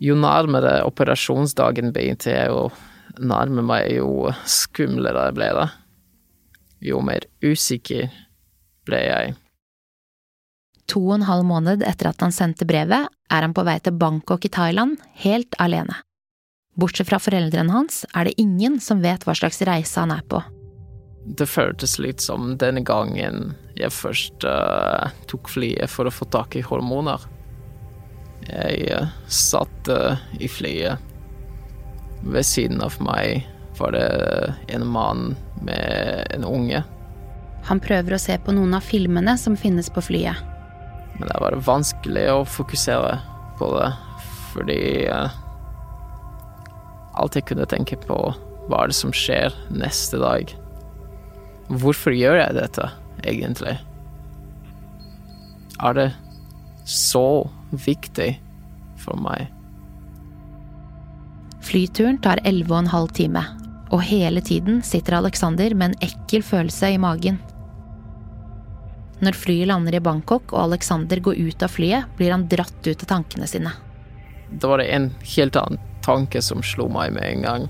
jo 0.00 0.16
nærmere 0.16 0.80
operasjonsdagen 0.88 1.92
begynte 1.92 2.32
jeg 2.32 2.54
å 2.54 2.70
nærme 3.20 3.62
meg, 3.66 3.92
jo 3.98 4.30
skumlere 4.48 5.28
ble 5.36 5.50
det. 5.56 5.68
Jo 6.90 7.00
mer 7.04 7.26
usikker 7.44 8.08
ble 8.88 9.04
jeg. 9.04 9.36
To 10.90 11.00
og 11.06 11.20
en 11.20 11.26
halv 11.28 11.46
måned 11.46 11.84
etter 11.86 12.10
at 12.10 12.22
han 12.24 12.34
sendte 12.34 12.66
brevet, 12.66 13.06
er 13.30 13.44
han 13.46 13.54
på 13.54 13.62
vei 13.66 13.78
til 13.78 13.94
Bangkok 13.94 14.46
i 14.46 14.50
Thailand, 14.50 14.98
helt 15.22 15.54
alene. 15.62 16.00
Bortsett 16.80 17.10
fra 17.10 17.20
foreldrene 17.22 17.74
hans 17.74 18.04
er 18.14 18.26
det 18.26 18.38
ingen 18.40 18.80
som 18.82 19.02
vet 19.04 19.26
hva 19.26 19.36
slags 19.38 19.60
reise 19.66 20.00
han 20.00 20.14
er 20.14 20.24
på. 20.26 20.40
Det 21.26 21.46
føltes 21.46 21.98
litt 22.00 22.22
som 22.24 22.54
denne 22.58 22.82
gangen 22.86 23.52
jeg 23.78 23.92
først 23.92 24.46
uh, 24.48 25.12
tok 25.30 25.50
flyet 25.52 25.92
for 25.92 26.08
å 26.08 26.14
få 26.14 26.26
tak 26.32 26.56
i 26.56 26.64
hormoner. 26.64 27.22
Jeg 28.48 28.88
uh, 28.96 29.12
satt 29.28 29.90
uh, 29.92 30.18
i 30.40 30.48
flyet. 30.50 30.98
Ved 32.24 32.46
siden 32.46 32.82
av 32.84 32.96
meg 33.04 33.46
var 33.78 33.94
det 33.94 34.08
en 34.74 34.86
mann 34.88 35.34
med 35.62 36.26
en 36.34 36.44
unge. 36.48 36.82
Han 37.68 37.80
prøver 37.80 38.16
å 38.16 38.20
se 38.20 38.36
på 38.40 38.56
noen 38.56 38.74
av 38.76 38.84
filmene 38.84 39.36
som 39.38 39.56
finnes 39.60 39.92
på 39.92 40.02
flyet. 40.04 40.49
Men 41.20 41.28
det 41.28 41.40
var 41.42 41.58
vanskelig 41.66 42.22
å 42.32 42.44
fokusere 42.48 43.18
på 43.58 43.66
det, 43.74 43.88
fordi 44.54 44.80
alt 47.20 47.36
jeg 47.36 47.44
kunne 47.50 47.68
tenke 47.68 47.98
på, 48.00 48.16
var 48.72 48.88
det 48.88 48.96
som 48.96 49.12
skjer 49.12 49.52
neste 49.68 50.16
dag. 50.22 50.48
Hvorfor 51.68 52.16
gjør 52.16 52.38
jeg 52.40 52.56
dette, 52.56 52.88
egentlig? 53.20 53.76
Er 55.84 55.98
det 55.98 56.08
så 56.88 57.44
viktig 57.70 58.30
for 59.04 59.20
meg? 59.20 59.50
Flyturen 61.68 62.16
tar 62.24 62.40
elleve 62.48 62.72
og 62.72 62.86
en 62.86 62.92
halv 62.94 63.12
time, 63.20 63.44
og 63.92 64.06
hele 64.08 64.40
tiden 64.40 64.80
sitter 64.86 65.20
Alexander 65.20 65.76
med 65.76 65.92
en 65.92 66.08
ekkel 66.08 66.40
følelse 66.46 66.94
i 66.96 67.00
magen. 67.02 67.42
Når 69.20 69.36
flyet 69.36 69.68
lander 69.68 69.98
i 69.98 70.00
Bangkok 70.00 70.54
og 70.54 70.62
Alexander 70.70 71.20
går 71.20 71.36
ut 71.36 71.62
av 71.62 71.72
flyet, 71.74 72.08
blir 72.16 72.32
han 72.32 72.46
dratt 72.48 72.86
ut 72.86 73.04
av 73.04 73.08
tankene 73.10 73.48
sine. 73.50 73.72
Da 74.50 74.70
var 74.70 74.80
det 74.80 74.88
en 74.94 75.10
helt 75.36 75.56
annen 75.60 75.80
tanke 76.04 76.40
som 76.42 76.62
slo 76.64 76.88
meg 76.88 77.12
med 77.14 77.26
en 77.28 77.44
gang, 77.44 77.66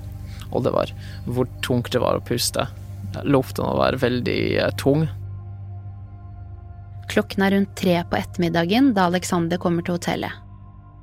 og 0.50 0.64
det 0.64 0.72
var 0.74 0.92
hvor 1.26 1.50
tungt 1.66 1.90
det 1.92 2.02
var 2.02 2.18
å 2.20 2.24
puste. 2.24 2.68
Luften 3.26 3.66
var 3.66 3.98
veldig 3.98 4.40
eh, 4.62 4.70
tung. 4.78 5.08
Klokken 7.10 7.42
er 7.42 7.56
rundt 7.56 7.74
tre 7.78 7.96
på 8.06 8.18
ettermiddagen 8.20 8.92
da 8.94 9.08
Alexander 9.10 9.58
kommer 9.58 9.82
til 9.82 9.98
hotellet. 9.98 10.30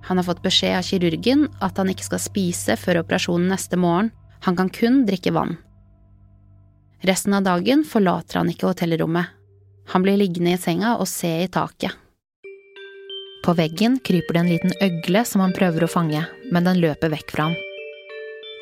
Han 0.08 0.22
har 0.22 0.24
fått 0.24 0.44
beskjed 0.46 0.78
av 0.78 0.88
kirurgen 0.88 1.50
at 1.60 1.80
han 1.82 1.92
ikke 1.92 2.08
skal 2.08 2.24
spise 2.24 2.78
før 2.80 3.02
operasjonen 3.02 3.52
neste 3.52 3.76
morgen, 3.76 4.14
han 4.48 4.56
kan 4.56 4.72
kun 4.72 5.02
drikke 5.08 5.34
vann. 5.36 5.58
Resten 7.04 7.36
av 7.36 7.44
dagen 7.44 7.84
forlater 7.86 8.40
han 8.40 8.50
ikke 8.54 8.72
hotellrommet. 8.72 9.37
Han 9.94 10.04
blir 10.04 10.20
liggende 10.20 10.56
i 10.56 10.60
senga 10.60 10.98
og 11.00 11.08
se 11.08 11.30
i 11.44 11.48
taket. 11.52 11.96
På 13.46 13.54
veggen 13.56 14.00
kryper 14.04 14.36
det 14.36 14.42
en 14.42 14.52
liten 14.52 14.74
øgle 14.84 15.24
som 15.26 15.40
han 15.40 15.56
prøver 15.56 15.86
å 15.86 15.92
fange, 15.92 16.26
men 16.52 16.68
den 16.68 16.82
løper 16.84 17.14
vekk 17.14 17.32
fra 17.32 17.48
ham. 17.48 17.58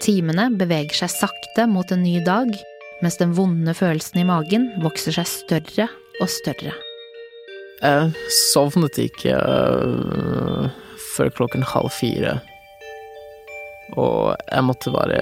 Timene 0.03 0.51
beveger 0.53 0.93
seg 0.99 1.13
sakte 1.15 1.65
mot 1.71 1.89
en 1.89 2.03
ny 2.05 2.19
dag, 2.21 2.51
mens 3.01 3.17
den 3.17 3.33
vonde 3.33 3.73
følelsen 3.73 4.21
i 4.21 4.27
magen 4.27 4.67
vokser 4.83 5.15
seg 5.17 5.29
større 5.31 5.87
og 6.21 6.29
større. 6.29 6.75
Jeg 7.81 8.11
sovnet 8.31 8.99
ikke 9.01 9.33
uh, 9.35 10.69
før 11.15 11.33
klokken 11.39 11.65
halv 11.65 11.89
fire. 11.95 12.37
Og 13.97 14.35
jeg 14.37 14.67
måtte 14.67 14.93
være 14.93 15.21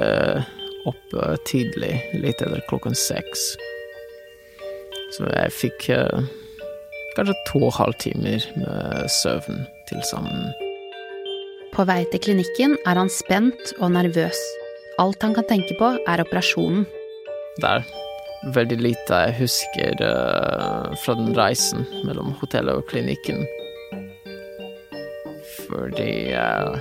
oppe 0.89 1.35
tidlig, 1.47 1.95
litt 2.19 2.43
etter 2.43 2.63
klokken 2.67 2.97
seks. 2.97 3.53
Så 5.13 5.29
jeg 5.29 5.53
fikk 5.53 5.89
eh, 5.93 6.27
kanskje 7.17 7.35
to 7.49 7.61
og 7.61 7.69
en 7.69 7.77
halv 7.77 7.97
timer 8.01 8.45
med 8.57 9.09
søvn 9.21 9.65
til 9.89 10.01
sammen. 10.09 10.51
På 11.73 11.85
vei 11.89 12.03
til 12.11 12.21
klinikken 12.21 12.77
er 12.85 12.99
han 12.99 13.11
spent 13.13 13.75
og 13.79 13.93
nervøs. 13.93 14.39
Alt 15.01 15.25
han 15.25 15.33
kan 15.33 15.47
tenke 15.49 15.77
på, 15.79 15.95
er 16.09 16.21
operasjonen. 16.21 16.85
Det 17.61 17.69
er 17.69 17.85
veldig 18.53 18.79
lite 18.81 19.21
jeg 19.27 19.37
husker 19.41 20.03
eh, 20.05 20.93
fra 21.03 21.17
den 21.17 21.33
reisen 21.37 21.85
mellom 22.07 22.33
hotellet 22.41 22.81
og 22.81 22.87
klinikken. 22.89 23.45
Fordi 25.65 26.13
eh, 26.33 26.77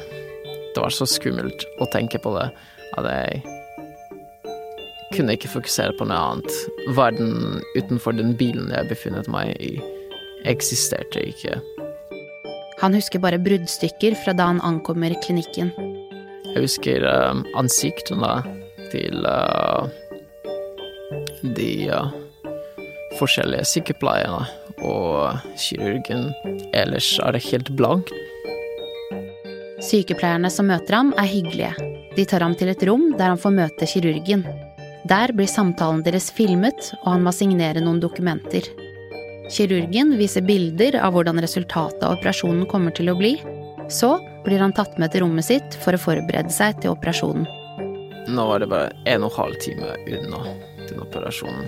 det 0.73 0.81
var 0.81 0.93
så 0.93 1.09
skummelt 1.09 1.67
å 1.81 1.89
tenke 1.93 2.21
på 2.23 2.33
det 2.39 2.49
at 2.97 3.09
jeg 3.09 3.43
kunne 5.15 5.37
ikke 5.37 5.51
fokusere 5.53 5.95
på 5.99 6.07
noe 6.09 6.19
annet. 6.19 6.59
Verden 6.97 7.61
utenfor 7.77 8.17
den 8.17 8.35
bilen 8.39 8.73
jeg 8.73 8.91
befunnet 8.91 9.29
meg 9.33 9.55
i, 9.63 9.77
eksisterte 10.49 11.23
ikke. 11.33 11.61
Han 12.83 12.97
husker 12.97 13.23
bare 13.23 13.39
bruddstykker 13.39 14.17
fra 14.25 14.35
da 14.35 14.49
han 14.51 14.63
ankommer 14.67 15.15
klinikken. 15.23 15.71
Jeg 16.53 16.65
husker 16.65 17.05
uh, 17.07 17.39
ansiktene 17.57 18.33
til 18.93 19.23
uh, 19.25 19.87
de 21.57 21.71
uh, 21.95 22.11
forskjellige 23.21 23.69
sykepleierne 23.71 24.43
og 24.83 25.39
kirurgen. 25.63 26.33
Ellers 26.75 27.15
er 27.23 27.37
det 27.37 27.45
helt 27.53 27.71
blankt. 27.79 28.11
Sykepleierne 29.83 30.51
som 30.53 30.69
møter 30.71 30.99
ham, 30.99 31.15
er 31.19 31.31
hyggelige. 31.31 31.73
De 32.17 32.27
tar 32.29 32.45
ham 32.45 32.59
til 32.59 32.71
et 32.71 32.83
rom 32.87 33.13
der 33.17 33.33
han 33.33 33.41
får 33.41 33.57
møte 33.57 33.89
kirurgen. 33.89 34.45
Der 35.09 35.33
blir 35.35 35.51
samtalen 35.51 36.05
deres 36.07 36.31
filmet, 36.31 36.93
og 37.03 37.17
han 37.17 37.25
må 37.27 37.33
signere 37.35 37.83
noen 37.83 37.99
dokumenter. 38.03 38.69
Kirurgen 39.51 40.15
viser 40.17 40.45
bilder 40.47 40.95
av 41.03 41.17
hvordan 41.17 41.43
resultatet 41.43 42.05
av 42.07 42.15
operasjonen 42.21 42.69
kommer 42.71 42.95
til 42.95 43.11
å 43.11 43.17
bli. 43.19 43.35
Så 43.91 44.15
blir 44.47 44.63
han 44.63 44.75
tatt 44.77 44.95
med 45.03 45.11
til 45.13 45.25
rommet 45.25 45.49
sitt 45.49 45.75
for 45.83 45.97
å 45.97 46.01
forberede 46.01 46.55
seg 46.55 46.79
til 46.81 46.95
operasjonen. 46.95 47.49
Nå 48.31 48.47
var 48.47 48.63
det 48.63 48.71
bare 48.71 48.95
en 49.11 49.27
og 49.27 49.33
en 49.33 49.39
halv 49.41 49.59
time 49.65 49.91
unna 50.07 50.45
den 50.87 51.03
operasjonen. 51.03 51.67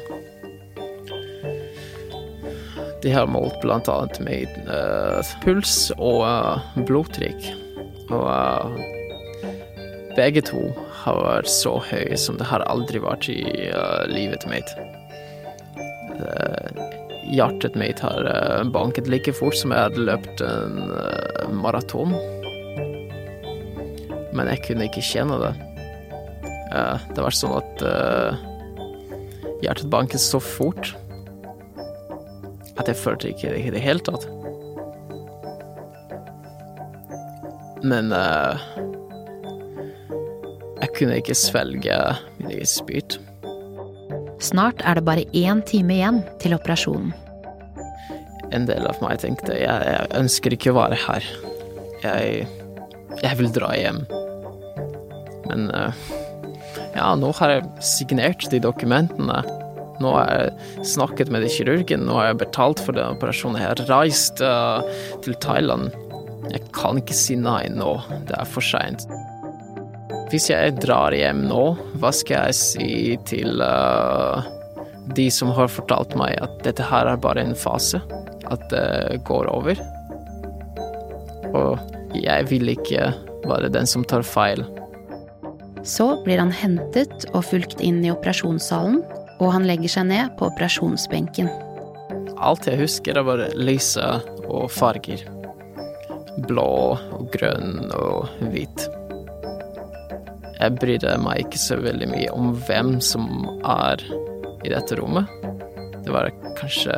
De 3.03 3.13
har 3.13 3.27
målt 3.29 3.59
blant 3.61 3.91
annet 3.91 4.23
med 4.25 4.55
uh, 4.71 5.19
puls 5.43 5.91
og 5.99 6.23
uh, 6.23 6.63
blodtrykk. 6.87 7.51
Og 8.15 8.25
uh, 8.31 8.79
begge 10.15 10.47
to 10.47 10.71
har 11.05 11.21
vært 11.21 11.51
så 11.53 11.77
høy 11.91 12.17
som 12.21 12.39
det 12.41 12.49
har 12.49 12.65
aldri 12.71 13.03
vært 13.03 13.29
i 13.33 13.41
livet 14.11 14.47
mitt. 14.51 14.75
hjertet 17.35 17.75
mitt 17.81 18.01
har 18.05 18.27
banket 18.73 19.09
like 19.11 19.33
fort 19.35 19.57
som 19.59 19.73
jeg 19.75 19.89
hadde 19.89 20.07
løpt 20.07 20.43
en 20.45 20.77
maraton. 21.61 22.15
Men 24.35 24.51
jeg 24.53 24.65
kunne 24.67 24.89
ikke 24.89 25.05
kjenne 25.05 25.39
det. 25.43 25.55
det 27.15 27.25
var 27.25 27.37
sånn 27.37 27.57
at 27.59 27.87
hjertet 29.65 29.91
banket 29.91 30.23
så 30.23 30.41
fort 30.43 30.95
at 32.79 32.89
jeg 32.91 32.99
følte 32.99 33.31
ikke 33.31 33.53
det 33.53 33.61
i 33.65 33.75
det 33.75 33.83
hele 33.83 34.03
tatt. 34.05 34.27
Men 37.85 38.13
uh, 38.17 38.57
jeg 40.95 41.01
kunne 41.01 41.17
ikke 41.19 41.35
svelge 41.35 41.95
min 42.39 42.53
egen 42.55 42.69
spyt. 42.71 43.17
Snart 44.39 44.79
er 44.87 44.95
det 44.95 45.03
bare 45.09 45.25
én 45.35 45.59
time 45.67 45.97
igjen 45.97 46.21
til 46.39 46.55
operasjonen. 46.55 47.11
En 48.55 48.69
del 48.69 48.87
av 48.87 49.01
meg 49.03 49.19
tenkte 49.19 49.57
jeg, 49.59 49.67
jeg 49.67 50.13
ønsker 50.15 50.55
ikke 50.55 50.71
å 50.71 50.77
være 50.77 51.01
her. 51.03 51.27
Jeg, 52.05 52.47
jeg 53.25 53.41
vil 53.41 53.51
dra 53.57 53.73
hjem. 53.75 54.05
Men 55.49 55.67
uh, 55.75 56.07
ja, 56.95 57.11
nå 57.19 57.33
har 57.41 57.57
jeg 57.57 57.67
signert 57.83 58.47
de 58.55 58.63
dokumentene. 58.63 59.43
Nå 59.99 60.15
har 60.15 60.31
jeg 60.31 60.87
snakket 60.95 61.35
med 61.35 61.51
kirurgen, 61.51 62.07
nå 62.07 62.21
har 62.21 62.31
jeg 62.31 62.43
betalt 62.47 62.87
for 62.87 62.95
den 62.95 63.19
operasjonen. 63.19 63.59
Jeg 63.65 63.73
har 63.73 63.87
reist 63.91 64.47
uh, 64.47 64.87
til 65.27 65.35
Thailand. 65.43 65.91
Jeg 66.55 66.63
kan 66.77 67.03
ikke 67.03 67.19
si 67.19 67.35
nei 67.41 67.65
nå, 67.75 67.97
det 68.31 68.39
er 68.39 68.47
for 68.47 68.63
seint. 68.63 69.09
Hvis 70.35 70.49
jeg 70.51 70.73
drar 70.83 71.15
hjem 71.15 71.45
nå, 71.47 71.63
hva 72.03 72.11
skal 72.11 72.49
jeg 72.49 72.55
si 72.59 72.95
til 73.23 73.61
uh, 73.63 74.43
de 75.15 75.29
som 75.31 75.53
har 75.55 75.71
fortalt 75.71 76.17
meg 76.19 76.35
at 76.43 76.57
dette 76.67 76.83
her 76.91 77.07
er 77.07 77.21
bare 77.23 77.45
en 77.45 77.55
fase? 77.55 78.01
At 78.51 78.65
det 78.73 79.21
går 79.29 79.47
over? 79.53 79.79
Og 81.55 82.19
jeg 82.19 82.49
vil 82.51 82.73
ikke 82.73 83.13
være 83.47 83.71
den 83.77 83.87
som 83.87 84.03
tar 84.11 84.27
feil. 84.27 84.65
Så 85.87 86.17
blir 86.27 86.43
han 86.43 86.51
hentet 86.51 87.29
og 87.31 87.45
fulgt 87.53 87.79
inn 87.79 88.03
i 88.03 88.11
operasjonssalen 88.11 89.05
og 89.39 89.53
han 89.55 89.71
legger 89.71 89.95
seg 89.95 90.11
ned 90.11 90.35
på 90.41 90.49
operasjonsbenken. 90.51 91.53
Alt 92.43 92.67
jeg 92.67 92.83
husker, 92.83 93.23
er 93.23 93.31
bare 93.31 93.53
lyset 93.55 94.27
og 94.49 94.67
farger. 94.75 95.23
Blå 96.51 96.69
og 96.99 97.31
grønn 97.39 97.87
og 97.95 98.35
hvit. 98.51 98.89
Jeg 100.65 100.79
brydde 100.81 101.11
meg 101.21 101.43
ikke 101.43 101.59
så 101.61 101.77
veldig 101.77 102.07
mye 102.09 102.29
om 102.33 102.55
hvem 102.65 102.95
som 103.05 103.27
er 103.69 104.01
i 104.65 104.71
dette 104.73 104.97
rommet. 104.97 105.29
Det 106.07 106.13
var 106.15 106.31
kanskje 106.57 106.95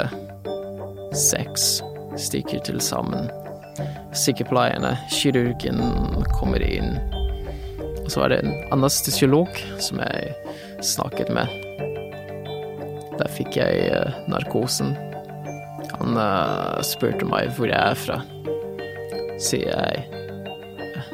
seks 1.10 1.64
stykker 2.14 2.62
til 2.68 2.78
sammen. 2.78 3.26
Sykepleierne, 4.14 4.92
kirurgen 5.10 5.82
kommer 6.36 6.62
inn. 6.62 6.94
Og 8.04 8.12
så 8.14 8.22
var 8.22 8.30
det 8.30 8.44
en 8.44 8.54
anestesiolog 8.76 9.50
som 9.82 9.98
jeg 10.04 10.30
snakket 10.86 11.34
med. 11.34 11.50
Der 13.18 13.32
fikk 13.34 13.58
jeg 13.58 13.88
uh, 13.90 14.14
narkosen. 14.30 14.94
Han 15.96 16.14
uh, 16.14 16.78
spurte 16.86 17.26
meg 17.26 17.50
hvor 17.58 17.66
jeg 17.72 17.82
er 17.82 17.98
fra. 17.98 18.22
Sier 19.42 19.74
jeg 19.74 20.06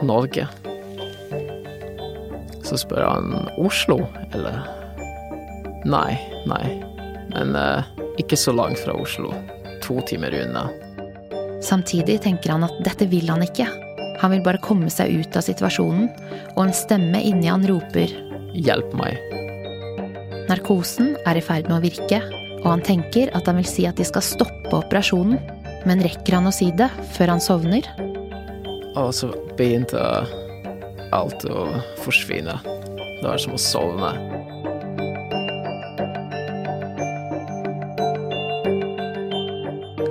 Norge. 0.05 0.51
Så 2.73 2.79
spør 2.87 3.03
han 3.05 3.35
Oslo, 3.61 3.99
eller? 4.33 4.63
Nei, 5.85 6.15
nei. 6.49 6.79
Men 7.29 7.51
eh, 7.53 7.91
ikke 8.23 8.39
så 8.41 8.55
langt 8.57 8.81
fra 8.81 8.95
Oslo. 8.97 9.35
To 9.85 9.99
timer 10.09 10.33
unna. 10.39 10.63
Samtidig 11.61 12.23
tenker 12.25 12.55
han 12.55 12.65
at 12.65 12.79
dette 12.81 13.11
vil 13.13 13.29
han 13.29 13.45
ikke. 13.45 13.67
Han 14.23 14.33
vil 14.33 14.41
bare 14.47 14.63
komme 14.65 14.89
seg 14.89 15.13
ut 15.21 15.37
av 15.37 15.45
situasjonen, 15.45 16.09
og 16.55 16.63
en 16.65 16.73
stemme 16.73 17.21
inni 17.21 17.53
han 17.53 17.69
roper 17.69 18.09
Hjelp 18.57 18.97
meg. 18.97 19.21
Narkosen 20.49 21.13
er 21.29 21.37
i 21.37 21.45
ferd 21.45 21.69
med 21.69 21.77
å 21.77 21.85
virke, 21.85 22.23
og 22.63 22.71
han 22.71 22.89
tenker 22.89 23.35
at 23.37 23.53
han 23.53 23.61
vil 23.61 23.69
si 23.69 23.85
at 23.85 24.01
de 24.01 24.09
skal 24.09 24.25
stoppe 24.25 24.79
operasjonen. 24.81 25.37
Men 25.85 26.01
rekker 26.01 26.39
han 26.39 26.49
å 26.49 26.57
si 26.57 26.73
det 26.73 26.89
før 27.19 27.35
han 27.35 27.45
sovner? 27.45 27.85
Og 28.97 29.13
så 29.13 29.29
begynte 29.61 30.01
alt 31.13 31.45
å 31.49 31.69
forsvinne. 32.03 32.59
Det 32.65 33.29
var 33.29 33.39
som 33.39 33.55
å 33.55 33.61
sovne. 33.61 34.13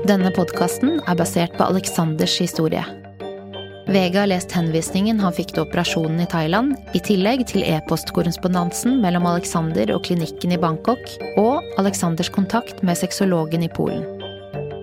Denne 0.08 0.32
podkasten 0.36 0.98
er 1.08 1.16
basert 1.16 1.54
på 1.56 1.68
Aleksanders 1.70 2.40
historie. 2.42 2.84
Vega 3.92 4.22
har 4.22 4.30
lest 4.32 4.54
henvisningen 4.56 5.20
han 5.20 5.36
fikk 5.36 5.52
til 5.52 5.66
operasjonen 5.66 6.22
i 6.24 6.28
Thailand, 6.32 6.78
i 6.96 7.02
tillegg 7.04 7.44
til 7.50 7.66
e-postkorrespondansen 7.68 9.02
mellom 9.04 9.28
Alexander 9.28 9.92
og 9.96 10.06
klinikken 10.08 10.56
i 10.56 10.60
Bangkok, 10.62 11.04
og 11.42 11.60
Aleksanders 11.82 12.32
kontakt 12.32 12.80
med 12.88 13.00
sexologen 13.00 13.68
i 13.68 13.72
Polen. 13.72 14.06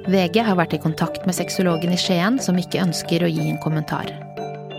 VG 0.08 0.42
har 0.44 0.60
vært 0.60 0.76
i 0.76 0.80
kontakt 0.80 1.24
med 1.28 1.36
sexologen 1.36 1.92
i 1.92 2.00
Skien, 2.00 2.36
som 2.40 2.60
ikke 2.60 2.84
ønsker 2.84 3.24
å 3.24 3.32
gi 3.32 3.48
en 3.48 3.60
kommentar. 3.64 4.12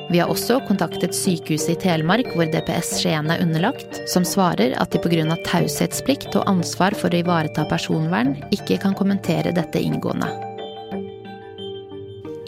Vi 0.10 0.18
har 0.18 0.32
også 0.34 0.58
kontaktet 0.66 1.14
sykehuset 1.14 1.76
i 1.76 1.82
Telemark, 1.84 2.32
hvor 2.34 2.50
DPS 2.50 2.96
Skien 2.98 3.30
er 3.30 3.44
underlagt, 3.44 4.00
som 4.10 4.26
svarer 4.26 4.74
at 4.82 4.90
de 4.90 5.02
pga. 5.04 5.36
taushetsplikt 5.46 6.34
og 6.34 6.48
ansvar 6.50 6.98
for 6.98 7.14
å 7.14 7.20
ivareta 7.22 7.68
personvern 7.70 8.34
ikke 8.50 8.80
kan 8.82 8.96
kommentere 8.98 9.54
dette 9.54 9.78
inngående. 9.78 10.30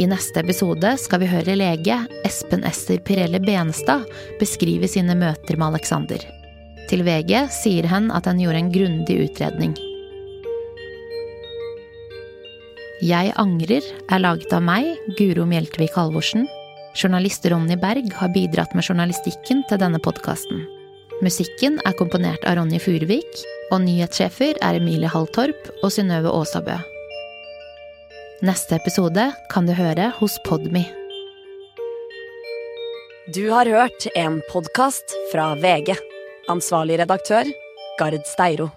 I 0.01 0.07
neste 0.09 0.41
episode 0.41 0.95
skal 0.97 1.22
vi 1.22 1.30
høre 1.30 1.53
lege 1.53 1.99
Espen 2.26 2.64
Ester 2.66 2.97
Pirelle 2.97 3.38
Benestad 3.39 4.07
beskrive 4.39 4.89
sine 4.89 5.14
møter 5.14 5.59
med 5.59 5.76
Alexander. 5.76 6.24
Til 6.89 7.05
VG 7.05 7.45
sier 7.53 7.86
han 7.91 8.09
at 8.09 8.26
han 8.26 8.41
gjorde 8.41 8.64
en 8.64 8.72
grundig 8.74 9.20
utredning. 9.28 9.76
Jeg 13.05 13.34
angrer 13.38 13.86
er 14.09 14.26
laget 14.26 14.51
av 14.53 14.66
meg, 14.66 14.89
Guro 15.18 15.45
Mjeltvik 15.45 15.93
Halvorsen. 15.97 16.49
Journalist 16.96 17.46
Ronny 17.46 17.76
Berg 17.80 18.12
har 18.14 18.30
bidratt 18.34 18.74
med 18.76 18.84
journalistikken 18.84 19.64
til 19.70 19.80
denne 19.80 20.00
podkasten. 20.04 20.66
Musikken 21.24 21.78
er 21.88 21.96
komponert 21.96 22.44
av 22.50 22.58
Ronny 22.60 22.82
Furuvik, 22.84 23.44
og 23.72 23.86
nyhetssjefer 23.86 24.60
er 24.60 24.80
Emilie 24.80 25.12
Halltorp 25.12 25.70
og 25.82 25.94
Synnøve 25.94 26.34
Aasabø. 26.36 26.76
Neste 28.44 28.76
episode 28.76 29.30
kan 29.54 29.70
du 29.70 29.76
høre 29.78 30.10
hos 30.18 30.36
Podmy. 30.48 30.84
Du 33.32 33.46
har 33.54 33.70
hørt 33.70 34.10
en 34.18 34.42
podkast 34.52 35.16
fra 35.32 35.54
VG. 35.62 35.94
Ansvarlig 36.52 37.00
redaktør, 37.00 37.48
Gard 38.02 38.26
Steiro. 38.28 38.72